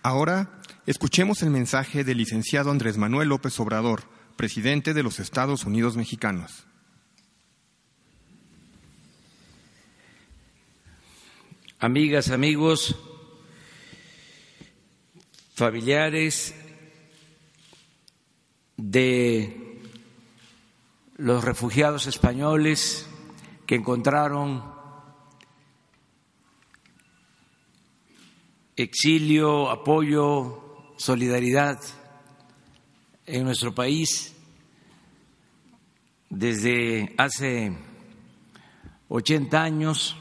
Ahora 0.07 0.49
escuchemos 0.97 1.43
el 1.43 1.51
mensaje 1.51 2.05
del 2.05 2.17
licenciado 2.17 2.71
Andrés 2.71 2.97
Manuel 2.97 3.29
López 3.29 3.61
Obrador, 3.61 4.05
presidente 4.35 4.95
de 4.95 5.03
los 5.03 5.21
Estados 5.21 5.67
Unidos 5.67 5.95
mexicanos. 5.95 6.65
Amigas, 11.79 12.31
amigos, 12.31 12.97
familiares 15.55 16.55
de 18.79 19.83
los 21.19 21.45
refugiados 21.45 22.07
españoles 22.07 23.07
que 23.67 23.75
encontraron 23.75 24.65
exilio, 28.77 29.69
apoyo, 29.69 30.66
solidaridad 30.97 31.81
en 33.27 33.45
nuestro 33.45 33.75
país 33.75 34.35
desde 36.29 37.15
hace 37.19 37.77
80 39.09 39.63
años 39.63 40.17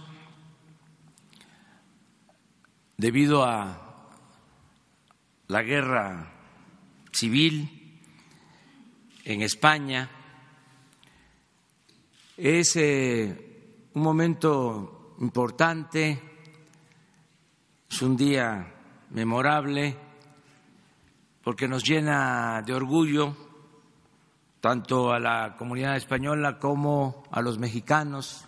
debido 2.98 3.44
a 3.44 4.12
la 5.48 5.62
guerra 5.62 6.32
civil 7.12 8.00
en 9.24 9.42
España. 9.42 10.10
Es 12.38 12.76
eh, 12.76 13.88
un 13.94 14.02
momento 14.02 15.16
importante 15.20 16.22
es 17.90 18.02
un 18.02 18.18
día 18.18 18.74
memorable 19.12 19.96
porque 21.46 21.68
nos 21.68 21.84
llena 21.84 22.64
de 22.66 22.74
orgullo 22.74 23.38
tanto 24.60 25.12
a 25.14 25.20
la 25.20 25.56
comunidad 25.56 25.96
española 25.96 26.58
como 26.58 27.24
a 27.30 27.40
los 27.40 27.60
mexicanos 27.60 28.46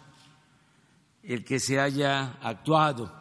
el 1.21 1.45
que 1.45 1.59
se 1.59 1.79
haya 1.79 2.39
actuado 2.41 3.13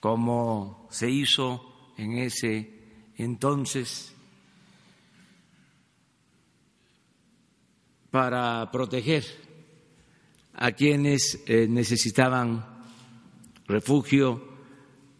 como 0.00 0.88
se 0.90 1.08
hizo 1.08 1.92
en 1.96 2.18
ese 2.18 3.12
entonces 3.18 4.12
para 8.10 8.68
proteger 8.72 9.24
a 10.54 10.72
quienes 10.72 11.40
eh, 11.46 11.68
necesitaban 11.68 12.66
refugio, 13.68 14.42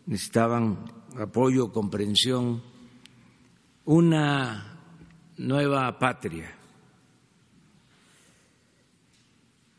necesitaban 0.06 0.92
apoyo, 1.16 1.72
comprensión, 1.72 2.71
una 3.84 4.78
nueva 5.36 5.98
patria. 5.98 6.54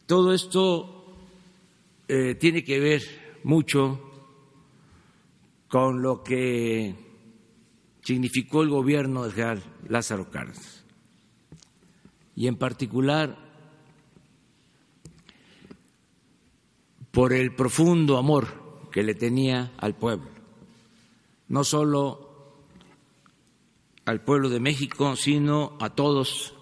Todo 0.05 0.33
esto 0.33 1.15
eh, 2.07 2.35
tiene 2.35 2.63
que 2.63 2.79
ver 2.79 3.01
mucho 3.43 3.99
con 5.67 6.01
lo 6.01 6.23
que 6.23 6.95
significó 8.03 8.61
el 8.61 8.69
gobierno 8.69 9.23
general 9.31 9.63
Lázaro 9.87 10.29
Cárdenas 10.29 10.83
y 12.35 12.47
en 12.47 12.57
particular 12.57 13.37
por 17.11 17.31
el 17.33 17.55
profundo 17.55 18.17
amor 18.17 18.89
que 18.91 19.03
le 19.03 19.15
tenía 19.15 19.71
al 19.77 19.95
pueblo, 19.95 20.29
no 21.47 21.63
solo 21.63 22.22
al 24.05 24.21
pueblo 24.21 24.49
de 24.49 24.59
México, 24.59 25.15
sino 25.15 25.77
a 25.79 25.89
todos 25.89 26.53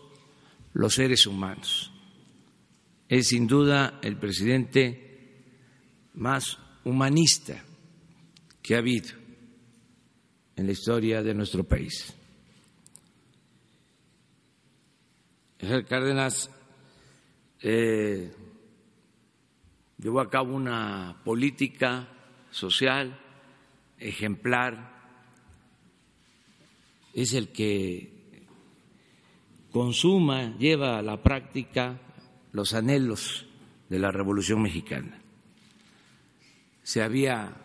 los 0.73 0.93
seres 0.93 1.25
humanos. 1.25 1.91
Es 3.09 3.29
sin 3.29 3.47
duda 3.47 3.99
el 4.03 4.17
presidente 4.17 5.43
más 6.13 6.57
humanista 6.83 7.63
que 8.61 8.75
ha 8.75 8.79
habido 8.79 9.09
en 10.55 10.65
la 10.65 10.71
historia 10.71 11.21
de 11.23 11.33
nuestro 11.33 11.63
país. 11.63 12.13
Cárdenas 15.87 16.49
eh, 17.61 18.33
llevó 19.97 20.19
a 20.19 20.29
cabo 20.29 20.55
una 20.55 21.21
política 21.23 22.07
social, 22.49 23.19
ejemplar, 23.99 25.00
es 27.13 27.33
el 27.33 27.49
que 27.49 28.45
consuma, 29.71 30.57
lleva 30.57 30.97
a 30.97 31.01
la 31.01 31.21
práctica 31.21 31.99
los 32.51 32.73
anhelos 32.73 33.45
de 33.89 33.99
la 33.99 34.11
Revolución 34.11 34.61
Mexicana. 34.61 35.19
Se 36.83 37.01
había 37.01 37.55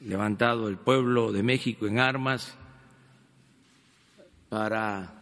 levantado 0.00 0.68
el 0.68 0.78
pueblo 0.78 1.32
de 1.32 1.42
México 1.42 1.86
en 1.86 1.98
armas 1.98 2.56
para 4.48 5.14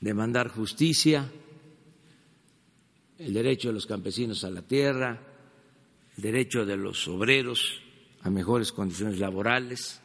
demandar 0.00 0.48
justicia, 0.48 1.30
el 3.18 3.32
derecho 3.32 3.68
de 3.68 3.74
los 3.74 3.86
campesinos 3.86 4.42
a 4.44 4.50
la 4.50 4.62
tierra, 4.62 5.20
derecho 6.16 6.66
de 6.66 6.76
los 6.76 7.06
obreros 7.08 7.80
a 8.22 8.30
mejores 8.30 8.72
condiciones 8.72 9.18
laborales, 9.18 10.00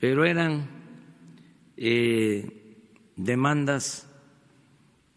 pero 0.00 0.24
eran 0.24 0.66
eh, 1.76 2.78
demandas 3.16 4.08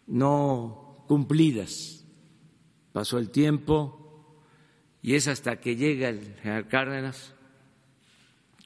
no 0.06 1.04
cumplidas. 1.08 2.04
Pasó 2.92 3.18
el 3.18 3.30
tiempo 3.30 4.38
y 5.02 5.14
es 5.14 5.26
hasta 5.26 5.58
que 5.58 5.74
llega 5.74 6.10
el 6.10 6.34
general 6.36 6.68
Cárdenas 6.68 7.34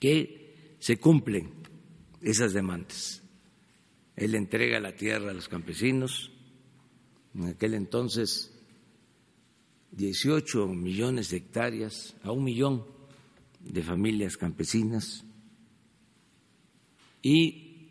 que 0.01 0.77
se 0.81 0.99
cumplen 0.99 1.53
esas 2.21 2.53
demandas. 2.53 3.23
Él 4.17 4.35
entrega 4.35 4.81
la 4.81 4.97
tierra 4.97 5.31
a 5.31 5.35
los 5.35 5.49
campesinos, 5.49 6.33
en 7.35 7.47
aquel 7.47 7.75
entonces 7.75 8.53
18 9.93 10.67
millones 10.67 11.31
de 11.31 11.37
hectáreas 11.37 12.17
a 12.25 12.33
un 12.33 12.43
millón 12.43 12.85
de 13.61 13.83
familias 13.85 14.37
campesinas 14.37 15.25
y 17.23 17.89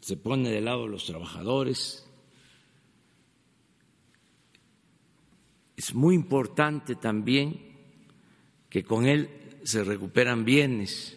se 0.00 0.16
pone 0.16 0.50
de 0.50 0.60
lado 0.60 0.88
los 0.88 1.06
trabajadores 1.06 2.10
Es 5.80 5.94
muy 5.94 6.14
importante 6.14 6.94
también 6.94 7.58
que 8.68 8.84
con 8.84 9.06
él 9.06 9.30
se 9.62 9.82
recuperan 9.82 10.44
bienes 10.44 11.16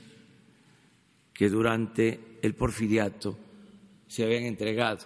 que 1.34 1.50
durante 1.50 2.40
el 2.42 2.56
porfiriato 2.56 3.38
se 4.08 4.24
habían 4.24 4.44
entregado 4.44 5.06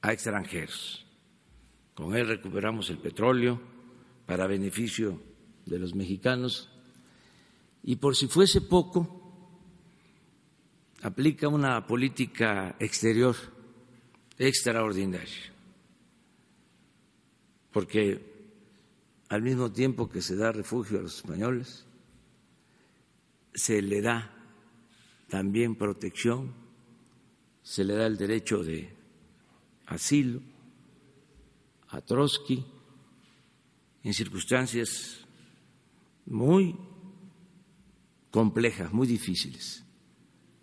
a 0.00 0.12
extranjeros. 0.12 1.04
Con 1.92 2.14
él 2.14 2.28
recuperamos 2.28 2.88
el 2.88 2.98
petróleo 2.98 3.60
para 4.26 4.46
beneficio 4.46 5.20
de 5.66 5.80
los 5.80 5.96
mexicanos 5.96 6.70
y 7.82 7.96
por 7.96 8.14
si 8.14 8.28
fuese 8.28 8.60
poco, 8.60 9.23
aplica 11.04 11.48
una 11.48 11.86
política 11.86 12.76
exterior 12.80 13.36
extraordinaria, 14.38 15.52
porque 17.70 18.24
al 19.28 19.42
mismo 19.42 19.70
tiempo 19.70 20.08
que 20.08 20.22
se 20.22 20.34
da 20.34 20.50
refugio 20.50 20.98
a 20.98 21.02
los 21.02 21.16
españoles, 21.16 21.84
se 23.52 23.82
le 23.82 24.00
da 24.00 24.34
también 25.28 25.76
protección, 25.76 26.54
se 27.62 27.84
le 27.84 27.96
da 27.96 28.06
el 28.06 28.16
derecho 28.16 28.64
de 28.64 28.88
asilo 29.84 30.40
a 31.88 32.00
Trotsky 32.00 32.64
en 34.04 34.14
circunstancias 34.14 35.18
muy 36.24 36.74
complejas, 38.30 38.90
muy 38.90 39.06
difíciles, 39.06 39.83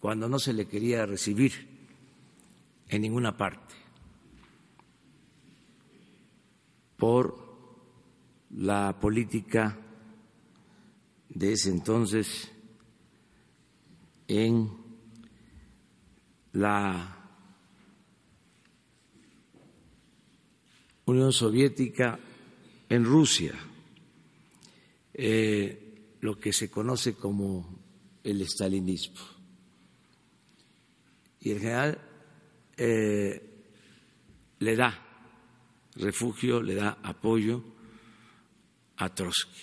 cuando 0.02 0.28
no 0.28 0.40
se 0.40 0.52
le 0.52 0.66
quería 0.66 1.06
recibir 1.06 1.70
en 2.90 3.04
ninguna 3.04 3.38
parte 3.38 3.76
por 6.98 7.38
la 8.50 9.00
política 9.00 9.78
de 11.30 11.54
ese 11.54 11.70
entonces 11.70 12.52
en 14.28 14.72
la 16.54 17.18
Unión 21.06 21.32
Soviética, 21.32 22.20
en 22.90 23.06
Rusia, 23.06 23.54
eh, 25.14 26.16
lo 26.22 26.40
que 26.40 26.54
se 26.54 26.72
conoce 26.72 27.14
como 27.14 27.80
el 28.24 28.42
estalinismo. 28.42 29.41
Y 31.42 31.52
el 31.52 31.60
general 31.60 32.00
eh, 32.78 33.42
le 34.60 34.76
da 34.76 35.08
refugio, 35.96 36.62
le 36.62 36.76
da 36.76 36.98
apoyo 37.04 37.64
a 38.98 39.10
Trotsky. 39.10 39.62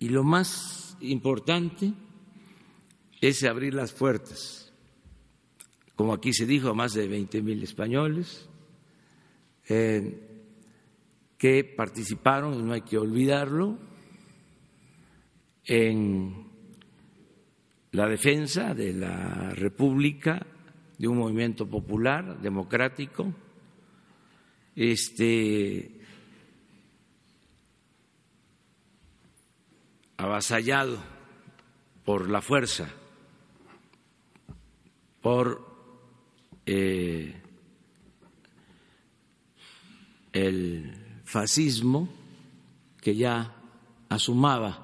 Y 0.00 0.10
lo 0.10 0.22
más 0.22 0.96
importante 1.00 1.92
es 3.20 3.42
abrir 3.44 3.72
las 3.72 3.92
puertas, 3.92 4.72
como 5.96 6.12
aquí 6.12 6.34
se 6.34 6.44
dijo, 6.44 6.68
a 6.68 6.74
más 6.74 6.92
de 6.92 7.08
20 7.08 7.40
mil 7.40 7.62
españoles 7.62 8.46
eh, 9.68 10.20
que 11.38 11.64
participaron, 11.64 12.54
y 12.54 12.62
no 12.62 12.74
hay 12.74 12.82
que 12.82 12.98
olvidarlo, 12.98 13.78
en 15.64 16.43
la 17.94 18.08
defensa 18.08 18.74
de 18.74 18.92
la 18.92 19.50
República, 19.50 20.44
de 20.98 21.06
un 21.06 21.16
movimiento 21.16 21.68
popular, 21.68 22.40
democrático, 22.40 23.32
este, 24.74 26.00
avasallado 30.16 30.98
por 32.04 32.28
la 32.28 32.42
fuerza, 32.42 32.88
por 35.22 35.64
eh, 36.66 37.32
el 40.32 41.22
fascismo 41.24 42.08
que 43.00 43.14
ya 43.14 43.54
asumaba 44.08 44.83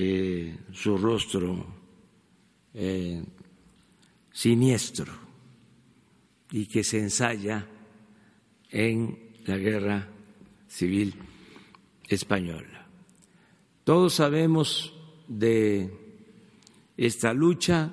eh, 0.00 0.56
su 0.72 0.96
rostro 0.96 1.66
eh, 2.72 3.20
siniestro 4.32 5.12
y 6.52 6.66
que 6.66 6.84
se 6.84 7.00
ensaya 7.00 7.66
en 8.70 9.18
la 9.44 9.56
guerra 9.56 10.08
civil 10.68 11.14
española. 12.06 12.86
Todos 13.82 14.14
sabemos 14.14 14.94
de 15.26 15.90
esta 16.96 17.32
lucha, 17.32 17.92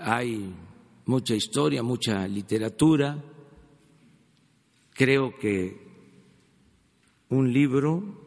hay 0.00 0.54
mucha 1.04 1.34
historia, 1.34 1.82
mucha 1.82 2.26
literatura. 2.26 3.22
Creo 4.94 5.36
que 5.38 5.84
un 7.28 7.52
libro 7.52 8.23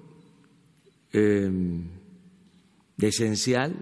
em, 1.17 1.83
esencial 2.99 3.73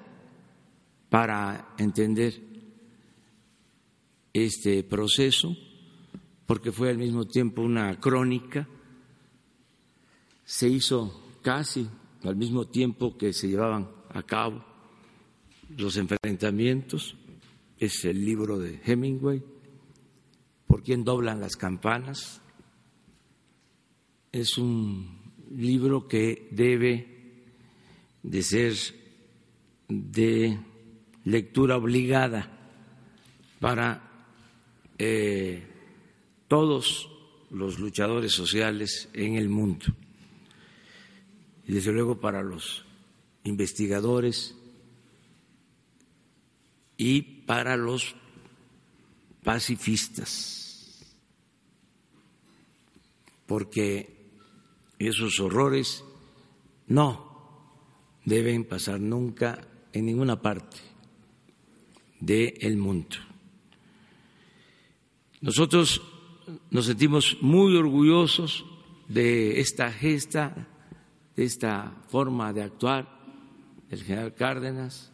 para 1.09 1.73
entender 1.77 2.41
este 4.33 4.83
proceso, 4.83 5.55
porque 6.45 6.71
fue 6.71 6.89
al 6.89 6.97
mismo 6.97 7.25
tiempo 7.25 7.61
una 7.61 7.99
crónica. 7.99 8.67
Se 10.43 10.67
hizo 10.67 11.37
casi 11.41 11.87
al 12.23 12.35
mismo 12.35 12.67
tiempo 12.67 13.17
que 13.17 13.33
se 13.33 13.47
llevaban 13.47 13.87
a 14.09 14.23
cabo 14.23 14.63
los 15.77 15.97
enfrentamientos, 15.97 17.15
es 17.77 18.05
el 18.05 18.23
libro 18.23 18.57
de 18.59 18.81
Hemingway, 18.83 19.43
por 20.67 20.83
quién 20.83 21.03
doblan 21.03 21.39
las 21.39 21.55
campanas, 21.55 22.41
es 24.31 24.57
un 24.57 25.33
libro 25.51 26.07
que 26.07 26.49
debe 26.51 27.14
de 28.25 28.41
ser 28.41 28.75
de 29.87 30.57
lectura 31.25 31.77
obligada 31.77 32.49
para 33.59 34.01
eh, 34.97 35.63
todos 36.47 37.09
los 37.51 37.77
luchadores 37.79 38.31
sociales 38.31 39.09
en 39.13 39.35
el 39.35 39.47
mundo. 39.49 39.85
Y 41.67 41.73
desde 41.73 41.91
luego 41.91 42.19
para 42.19 42.41
los 42.41 42.83
investigadores 43.43 44.55
y 46.97 47.21
para 47.21 47.77
los 47.77 48.15
pacifistas, 49.43 51.15
porque 53.45 54.15
esos 54.97 55.39
horrores 55.39 56.03
no 56.87 57.34
deben 58.25 58.65
pasar 58.65 58.99
nunca 58.99 59.61
en 59.93 60.05
ninguna 60.05 60.41
parte 60.41 60.77
del 62.19 62.77
mundo. 62.77 63.15
Nosotros 65.41 66.01
nos 66.71 66.85
sentimos 66.85 67.37
muy 67.41 67.75
orgullosos 67.77 68.65
de 69.07 69.59
esta 69.59 69.91
gesta 69.91 70.67
de 71.35 71.43
esta 71.43 71.91
forma 72.07 72.53
de 72.53 72.63
actuar 72.63 73.07
del 73.89 74.03
general 74.03 74.33
Cárdenas 74.33 75.11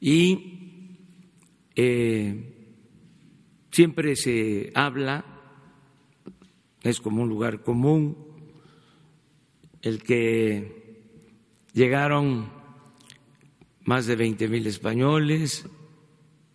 y 0.00 0.96
eh, 1.74 2.76
siempre 3.70 4.16
se 4.16 4.70
habla, 4.74 5.24
es 6.82 7.00
como 7.00 7.22
un 7.22 7.28
lugar 7.28 7.62
común, 7.62 8.16
el 9.80 10.02
que 10.02 10.81
llegaron 11.72 12.50
más 13.84 14.06
de 14.06 14.16
20 14.16 14.48
mil 14.48 14.66
españoles, 14.66 15.66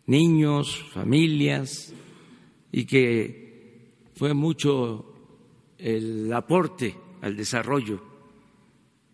niños, 0.05 0.83
familias, 0.91 1.93
y 2.71 2.85
que 2.85 3.93
fue 4.15 4.33
mucho 4.33 5.13
el 5.77 6.31
aporte 6.33 6.95
al 7.21 7.35
desarrollo 7.35 8.01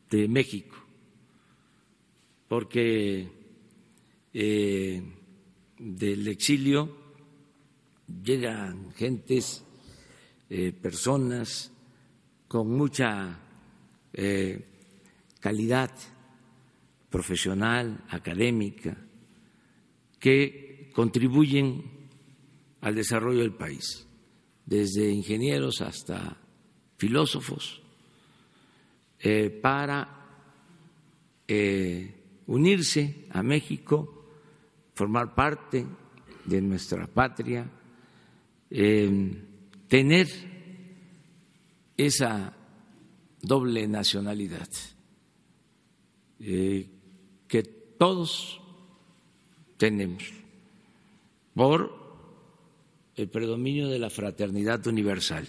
de 0.10 0.28
México, 0.28 0.76
porque 2.48 3.28
eh, 4.34 5.02
del 5.78 6.28
exilio 6.28 6.98
llegan 8.24 8.92
gentes, 8.94 9.64
eh, 10.50 10.72
personas 10.72 11.72
con 12.48 12.70
mucha 12.70 13.40
eh, 14.14 14.73
calidad 15.44 15.92
profesional, 17.10 18.06
académica, 18.08 18.96
que 20.18 20.90
contribuyen 20.96 21.84
al 22.80 22.96
desarrollo 22.96 23.42
del 23.42 23.54
país. 23.54 24.08
desde 24.66 25.12
ingenieros 25.12 25.82
hasta 25.82 26.38
filósofos, 26.96 27.82
eh, 29.20 29.50
para 29.50 30.08
eh, 31.46 32.16
unirse 32.48 33.28
a 33.32 33.44
México, 33.44 34.30
formar 34.94 35.36
parte 35.36 35.86
de 36.46 36.62
nuestra 36.62 37.06
patria, 37.08 37.70
tener 39.90 40.28
esa 41.98 42.56
doble 43.42 43.86
nacionalidad 43.86 44.70
eh, 46.46 46.90
que 47.48 47.64
todos 47.64 48.60
tenemos 49.78 50.24
por 51.54 52.04
el 53.16 53.30
predominio 53.30 53.88
de 53.88 54.00
la 54.00 54.10
fraternidad 54.10 54.86
universal. 54.88 55.48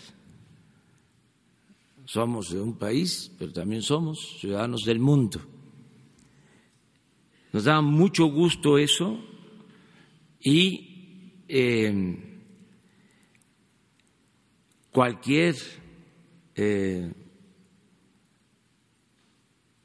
Somos 2.05 2.51
de 2.51 2.61
un 2.61 2.79
país, 2.79 3.33
pero 3.39 3.53
también 3.53 3.83
somos 3.83 4.39
ciudadanos 4.39 4.85
del 4.85 5.01
mundo. 5.01 5.41
Nos 7.53 7.65
da 7.65 7.81
mucho 7.81 8.27
gusto 8.27 8.79
eso 8.79 9.19
y 10.41 11.43
eh, 11.49 12.19
cualquier 14.93 15.57
eh, 16.55 17.13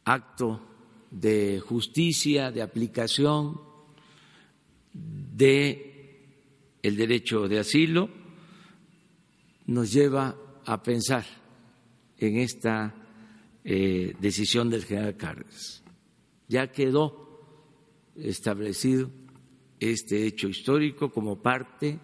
acto 0.04 0.69
de 1.12 1.60
justicia, 1.60 2.52
de 2.52 2.62
aplicación 2.62 3.62
de 4.94 5.86
el 6.82 6.96
derecho 6.96 7.48
de 7.48 7.60
asilo, 7.60 8.10
nos 9.66 9.92
lleva 9.92 10.36
a 10.66 10.82
pensar 10.82 11.26
en 12.18 12.38
esta 12.38 12.96
eh, 13.64 14.16
decisión 14.20 14.70
del 14.70 14.86
general 14.86 15.18
Cárdenas. 15.18 15.84
Ya 16.48 16.72
quedó 16.72 17.30
establecido 18.16 19.12
este 19.80 20.26
hecho 20.26 20.48
histórico 20.48 21.12
como 21.12 21.42
parte 21.42 22.00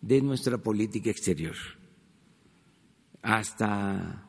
de 0.00 0.20
nuestra 0.20 0.58
política 0.58 1.10
exterior. 1.10 1.56
Hasta 3.22 4.26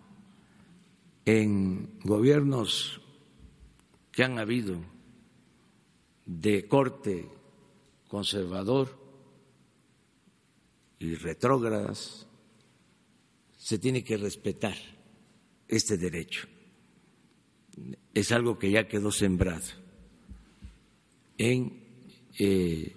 en 1.25 1.99
gobiernos 2.03 3.01
que 4.15 4.23
han 4.23 4.39
habido 4.39 4.79
de 6.25 6.69
corte 6.69 7.27
conservador 8.07 8.97
y 10.99 11.15
retrógradas, 11.15 12.25
se 13.57 13.77
tiene 13.77 14.05
que 14.05 14.15
respetar 14.15 14.77
este 15.67 15.97
derecho. 15.97 16.47
Es 18.13 18.31
algo 18.31 18.57
que 18.57 18.71
ya 18.71 18.87
quedó 18.87 19.11
sembrado 19.11 19.65
en 21.37 21.83
eh, 22.39 22.95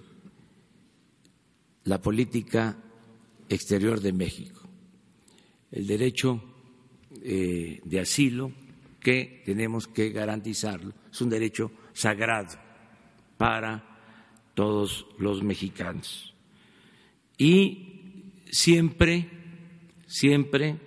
la 1.82 2.00
política 2.00 2.80
exterior 3.48 4.00
de 4.00 4.12
México. 4.12 4.68
El 5.72 5.84
derecho 5.88 6.40
eh, 7.24 7.80
de 7.84 7.98
asilo 7.98 8.52
que 9.08 9.40
tenemos 9.42 9.88
que 9.88 10.10
garantizarlo. 10.10 10.92
Es 11.10 11.18
un 11.22 11.30
derecho 11.30 11.70
sagrado 11.94 12.58
para 13.38 13.82
todos 14.52 15.06
los 15.16 15.42
mexicanos. 15.42 16.34
Y 17.38 18.42
siempre, 18.50 19.30
siempre, 20.06 20.78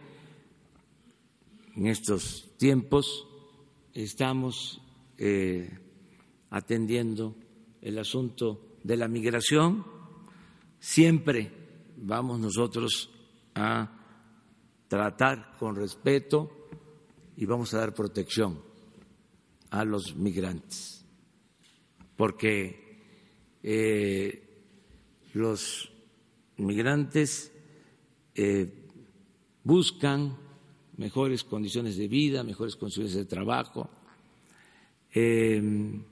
en 1.76 1.88
estos 1.88 2.48
tiempos, 2.60 3.28
estamos 3.92 4.80
eh, 5.18 5.80
atendiendo 6.52 7.36
el 7.82 7.98
asunto 7.98 8.78
de 8.84 8.98
la 8.98 9.08
migración, 9.08 9.84
siempre 10.80 11.52
vamos 11.98 12.40
nosotros 12.40 13.10
a 13.56 13.90
tratar 14.88 15.58
con 15.58 15.76
respeto 15.76 16.61
y 17.38 17.46
vamos 17.46 17.74
a 17.74 17.80
dar 17.80 17.94
protección 17.94 18.62
a 19.70 19.86
los 19.86 20.15
migrantes, 20.15 21.06
porque 22.15 23.00
eh, 23.63 24.63
los 25.34 25.91
migrantes 26.58 27.52
eh, 28.36 28.88
buscan 29.63 30.38
mejores 30.98 31.44
condiciones 31.44 31.98
de 31.98 32.08
vida, 32.08 32.44
mejores 32.44 32.76
condiciones 32.76 33.13
de 33.13 33.26
trabajo. 33.26 33.89
Em, 35.13 36.04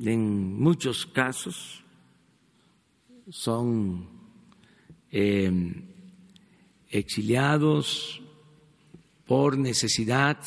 en 0.00 0.60
muchos 0.60 1.06
casos 1.06 1.84
son 3.30 4.08
exiliados 6.90 8.22
por 9.28 9.58
necesidad, 9.58 10.38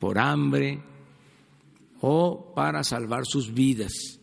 por 0.00 0.18
hambre 0.18 0.82
o 2.00 2.52
para 2.52 2.82
salvar 2.82 3.24
sus 3.24 3.54
vidas. 3.54 4.18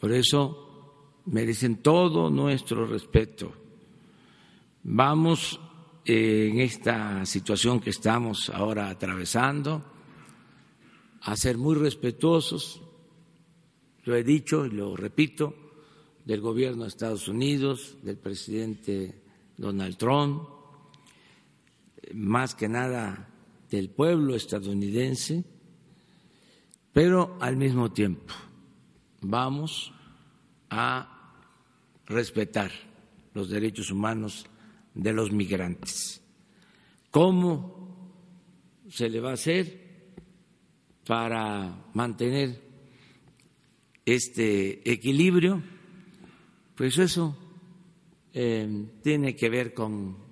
Por 0.00 0.10
eso 0.10 1.20
merecen 1.26 1.82
todo 1.82 2.30
nuestro 2.30 2.86
respeto. 2.86 3.52
Vamos 4.82 5.60
eh, 6.06 6.48
en 6.50 6.60
esta 6.60 7.26
situación 7.26 7.80
que 7.80 7.90
estamos 7.90 8.48
ahora 8.48 8.88
atravesando 8.88 9.84
a 11.20 11.36
ser 11.36 11.58
muy 11.58 11.74
respetuosos, 11.74 12.80
lo 14.04 14.16
he 14.16 14.24
dicho 14.24 14.64
y 14.64 14.70
lo 14.70 14.96
repito, 14.96 15.54
del 16.24 16.40
gobierno 16.40 16.84
de 16.84 16.88
Estados 16.88 17.28
Unidos, 17.28 17.98
del 18.02 18.16
presidente 18.16 19.20
Donald 19.58 19.98
Trump, 19.98 20.53
más 22.12 22.54
que 22.54 22.68
nada 22.68 23.28
del 23.70 23.90
pueblo 23.90 24.34
estadounidense, 24.34 25.44
pero 26.92 27.36
al 27.40 27.56
mismo 27.56 27.92
tiempo 27.92 28.34
vamos 29.20 29.92
a 30.70 31.42
respetar 32.06 32.70
los 33.32 33.48
derechos 33.48 33.90
humanos 33.90 34.46
de 34.94 35.12
los 35.12 35.32
migrantes. 35.32 36.22
¿Cómo 37.10 38.12
se 38.88 39.08
le 39.08 39.20
va 39.20 39.30
a 39.30 39.34
hacer 39.34 40.12
para 41.06 41.86
mantener 41.94 42.60
este 44.04 44.88
equilibrio? 44.90 45.62
Pues 46.74 46.98
eso 46.98 47.36
eh, 48.32 48.86
tiene 49.02 49.36
que 49.36 49.48
ver 49.48 49.74
con 49.74 50.23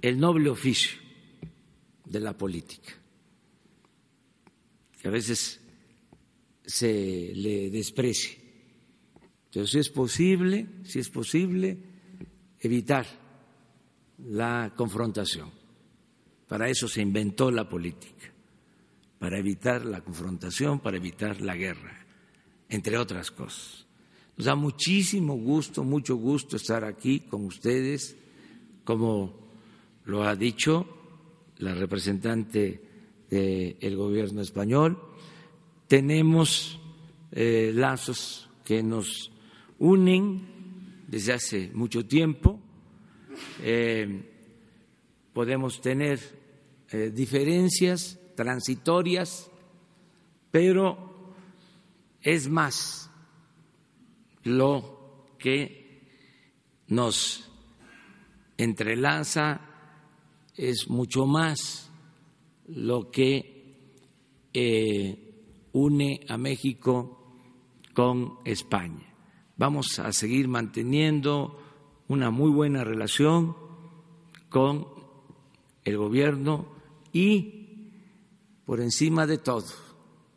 el 0.00 0.18
noble 0.18 0.50
oficio 0.50 0.98
de 2.04 2.20
la 2.20 2.36
política, 2.36 2.92
que 5.00 5.08
a 5.08 5.10
veces 5.10 5.60
se 6.64 7.32
le 7.34 7.70
desprecia. 7.70 8.38
Pero 9.52 9.66
si 9.66 9.78
es 9.78 9.88
posible, 9.88 10.66
si 10.84 10.98
es 10.98 11.08
posible, 11.08 11.78
evitar 12.60 13.06
la 14.26 14.72
confrontación. 14.76 15.50
Para 16.46 16.68
eso 16.68 16.88
se 16.88 17.02
inventó 17.02 17.50
la 17.50 17.68
política, 17.68 18.32
para 19.18 19.38
evitar 19.38 19.84
la 19.84 20.00
confrontación, 20.00 20.80
para 20.80 20.96
evitar 20.96 21.40
la 21.40 21.56
guerra, 21.56 22.06
entre 22.68 22.96
otras 22.98 23.30
cosas. 23.30 23.86
Nos 24.36 24.46
da 24.46 24.54
muchísimo 24.54 25.34
gusto, 25.34 25.82
mucho 25.82 26.16
gusto 26.16 26.56
estar 26.56 26.84
aquí 26.84 27.20
con 27.20 27.44
ustedes 27.44 28.16
como 28.84 29.47
lo 30.08 30.24
ha 30.24 30.34
dicho 30.34 30.86
la 31.58 31.74
representante 31.74 32.80
del 33.28 33.94
gobierno 33.94 34.40
español. 34.40 34.98
Tenemos 35.86 36.80
eh, 37.30 37.72
lazos 37.74 38.48
que 38.64 38.82
nos 38.82 39.30
unen 39.78 41.04
desde 41.06 41.34
hace 41.34 41.70
mucho 41.74 42.06
tiempo. 42.06 42.58
Eh, 43.62 44.22
podemos 45.34 45.78
tener 45.82 46.18
eh, 46.90 47.10
diferencias 47.14 48.18
transitorias, 48.34 49.50
pero 50.50 51.34
es 52.22 52.48
más 52.48 53.10
lo 54.44 55.34
que 55.38 56.00
nos 56.86 57.50
entrelaza 58.56 59.67
es 60.58 60.90
mucho 60.90 61.24
más 61.24 61.88
lo 62.66 63.10
que 63.10 63.78
eh, 64.52 65.70
une 65.72 66.20
a 66.28 66.36
México 66.36 67.36
con 67.94 68.40
España. 68.44 69.14
Vamos 69.56 69.98
a 70.00 70.12
seguir 70.12 70.48
manteniendo 70.48 71.58
una 72.08 72.30
muy 72.30 72.50
buena 72.50 72.82
relación 72.82 73.56
con 74.48 74.86
el 75.84 75.96
gobierno 75.96 76.68
y 77.12 77.92
por 78.64 78.80
encima 78.80 79.26
de 79.26 79.38
todo, 79.38 79.66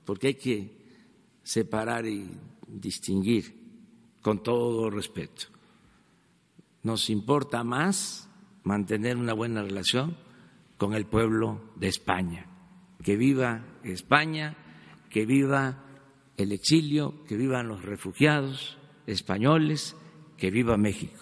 porque 0.05 0.27
hay 0.27 0.35
que 0.35 0.81
separar 1.43 2.05
y 2.05 2.29
distinguir 2.67 3.59
con 4.21 4.43
todo 4.43 4.89
respeto. 4.91 5.47
Nos 6.83 7.09
importa 7.09 7.63
más 7.63 8.30
mantener 8.63 9.17
una 9.17 9.33
buena 9.33 9.63
relación 9.63 10.17
con 10.77 10.93
el 10.93 11.05
pueblo 11.05 11.61
de 11.75 11.87
España. 11.87 12.45
Que 13.03 13.17
viva 13.17 13.63
España, 13.83 14.55
que 15.09 15.25
viva 15.25 15.85
el 16.37 16.51
exilio, 16.51 17.23
que 17.25 17.37
vivan 17.37 17.67
los 17.67 17.83
refugiados 17.83 18.77
españoles, 19.07 19.95
que 20.37 20.51
viva 20.51 20.77
México. 20.77 21.19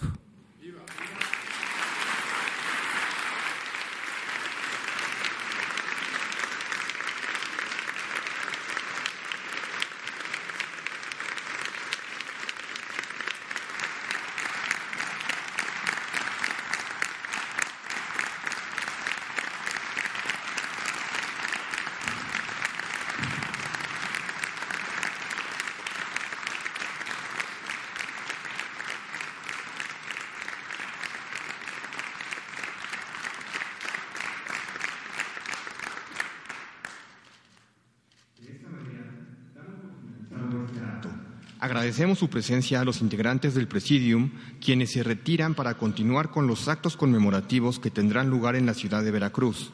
Agradecemos 41.60 42.18
su 42.18 42.30
presencia 42.30 42.80
a 42.80 42.86
los 42.86 43.02
integrantes 43.02 43.54
del 43.54 43.68
Presidium, 43.68 44.32
quienes 44.62 44.94
se 44.94 45.04
retiran 45.04 45.56
para 45.56 45.76
continuar 45.76 46.32
con 46.32 46.48
los 46.48 46.70
actos 46.70 46.96
conmemorativos 46.96 47.80
que 47.80 47.92
tendrán 47.92 48.30
lugar 48.30 48.56
en 48.56 48.66
la 48.66 48.74
ciudad 48.74 49.04
de 49.04 49.12
Veracruz. 49.12 49.72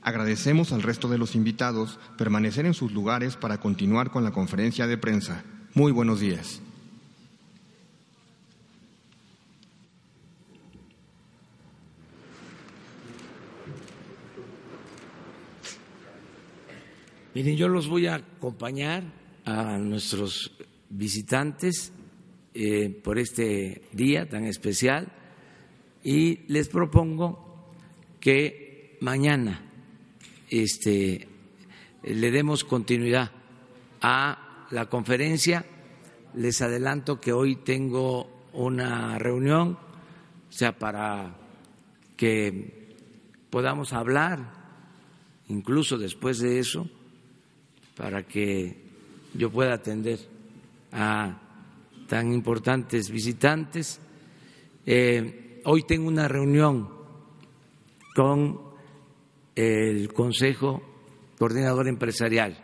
Agradecemos 0.00 0.72
al 0.72 0.82
resto 0.82 1.08
de 1.08 1.18
los 1.18 1.34
invitados 1.34 1.98
permanecer 2.16 2.64
en 2.64 2.72
sus 2.72 2.92
lugares 2.92 3.36
para 3.36 3.60
continuar 3.60 4.10
con 4.10 4.24
la 4.24 4.30
conferencia 4.30 4.86
de 4.86 4.96
prensa. 4.96 5.44
Muy 5.74 5.92
buenos 5.92 6.18
días. 6.20 6.62
Miren, 17.34 17.56
yo 17.56 17.68
los 17.68 17.86
voy 17.86 18.06
a 18.06 18.14
acompañar 18.14 19.04
a 19.44 19.76
nuestros 19.76 20.47
visitantes 20.98 21.92
eh, 22.54 22.90
por 22.90 23.18
este 23.18 23.82
día 23.92 24.28
tan 24.28 24.44
especial 24.44 25.12
y 26.02 26.40
les 26.48 26.68
propongo 26.68 27.70
que 28.18 28.98
mañana 29.00 29.62
este, 30.50 31.28
le 32.02 32.30
demos 32.32 32.64
continuidad 32.64 33.30
a 34.00 34.66
la 34.70 34.86
conferencia. 34.86 35.64
Les 36.34 36.60
adelanto 36.62 37.20
que 37.20 37.32
hoy 37.32 37.56
tengo 37.56 38.48
una 38.52 39.18
reunión, 39.18 39.78
o 40.48 40.52
sea, 40.52 40.78
para 40.78 41.36
que 42.16 42.96
podamos 43.50 43.92
hablar, 43.92 44.52
incluso 45.48 45.96
después 45.96 46.40
de 46.40 46.58
eso, 46.58 46.88
para 47.96 48.24
que 48.24 48.76
yo 49.34 49.50
pueda 49.50 49.74
atender 49.74 50.37
a 50.92 51.40
tan 52.06 52.32
importantes 52.32 53.10
visitantes. 53.10 54.00
Eh, 54.86 55.60
hoy 55.64 55.82
tengo 55.82 56.08
una 56.08 56.28
reunión 56.28 56.88
con 58.14 58.60
el 59.54 60.12
Consejo 60.12 60.82
Coordinador 61.38 61.88
Empresarial 61.88 62.56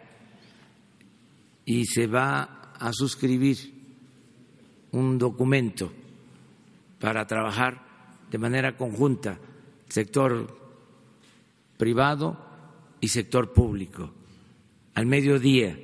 y 1.64 1.84
se 1.86 2.06
va 2.06 2.72
a 2.78 2.92
suscribir 2.92 3.56
un 4.92 5.18
documento 5.18 5.92
para 7.00 7.26
trabajar 7.26 7.84
de 8.30 8.38
manera 8.38 8.76
conjunta 8.76 9.38
sector 9.88 10.58
privado 11.76 12.38
y 13.00 13.08
sector 13.08 13.52
público 13.52 14.10
al 14.94 15.06
mediodía 15.06 15.78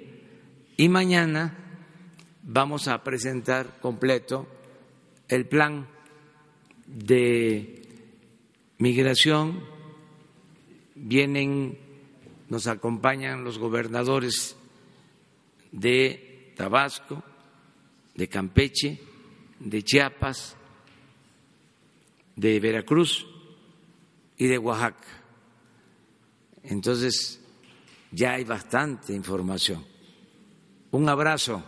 y 0.77 0.89
mañana 0.89 1.60
vamos 2.53 2.89
a 2.89 3.05
presentar 3.05 3.79
completo 3.81 4.47
el 5.29 5.47
plan 5.47 5.87
de 6.85 7.83
migración. 8.79 9.63
Vienen, 10.97 11.79
nos 12.49 12.67
acompañan 12.67 13.45
los 13.45 13.59
gobernadores 13.59 14.57
de 15.71 16.53
Tabasco, 16.57 17.23
de 18.17 18.29
Campeche, 18.29 19.01
de 19.61 19.83
Chiapas, 19.85 20.57
de 22.35 22.59
Veracruz 22.59 23.29
y 24.37 24.49
de 24.49 24.59
Oaxaca. 24.59 25.07
Entonces, 26.65 27.41
ya 28.11 28.33
hay 28.33 28.45
bastante 28.45 29.13
información. 29.13 29.85
Un 30.91 31.09
abrazo. 31.09 31.63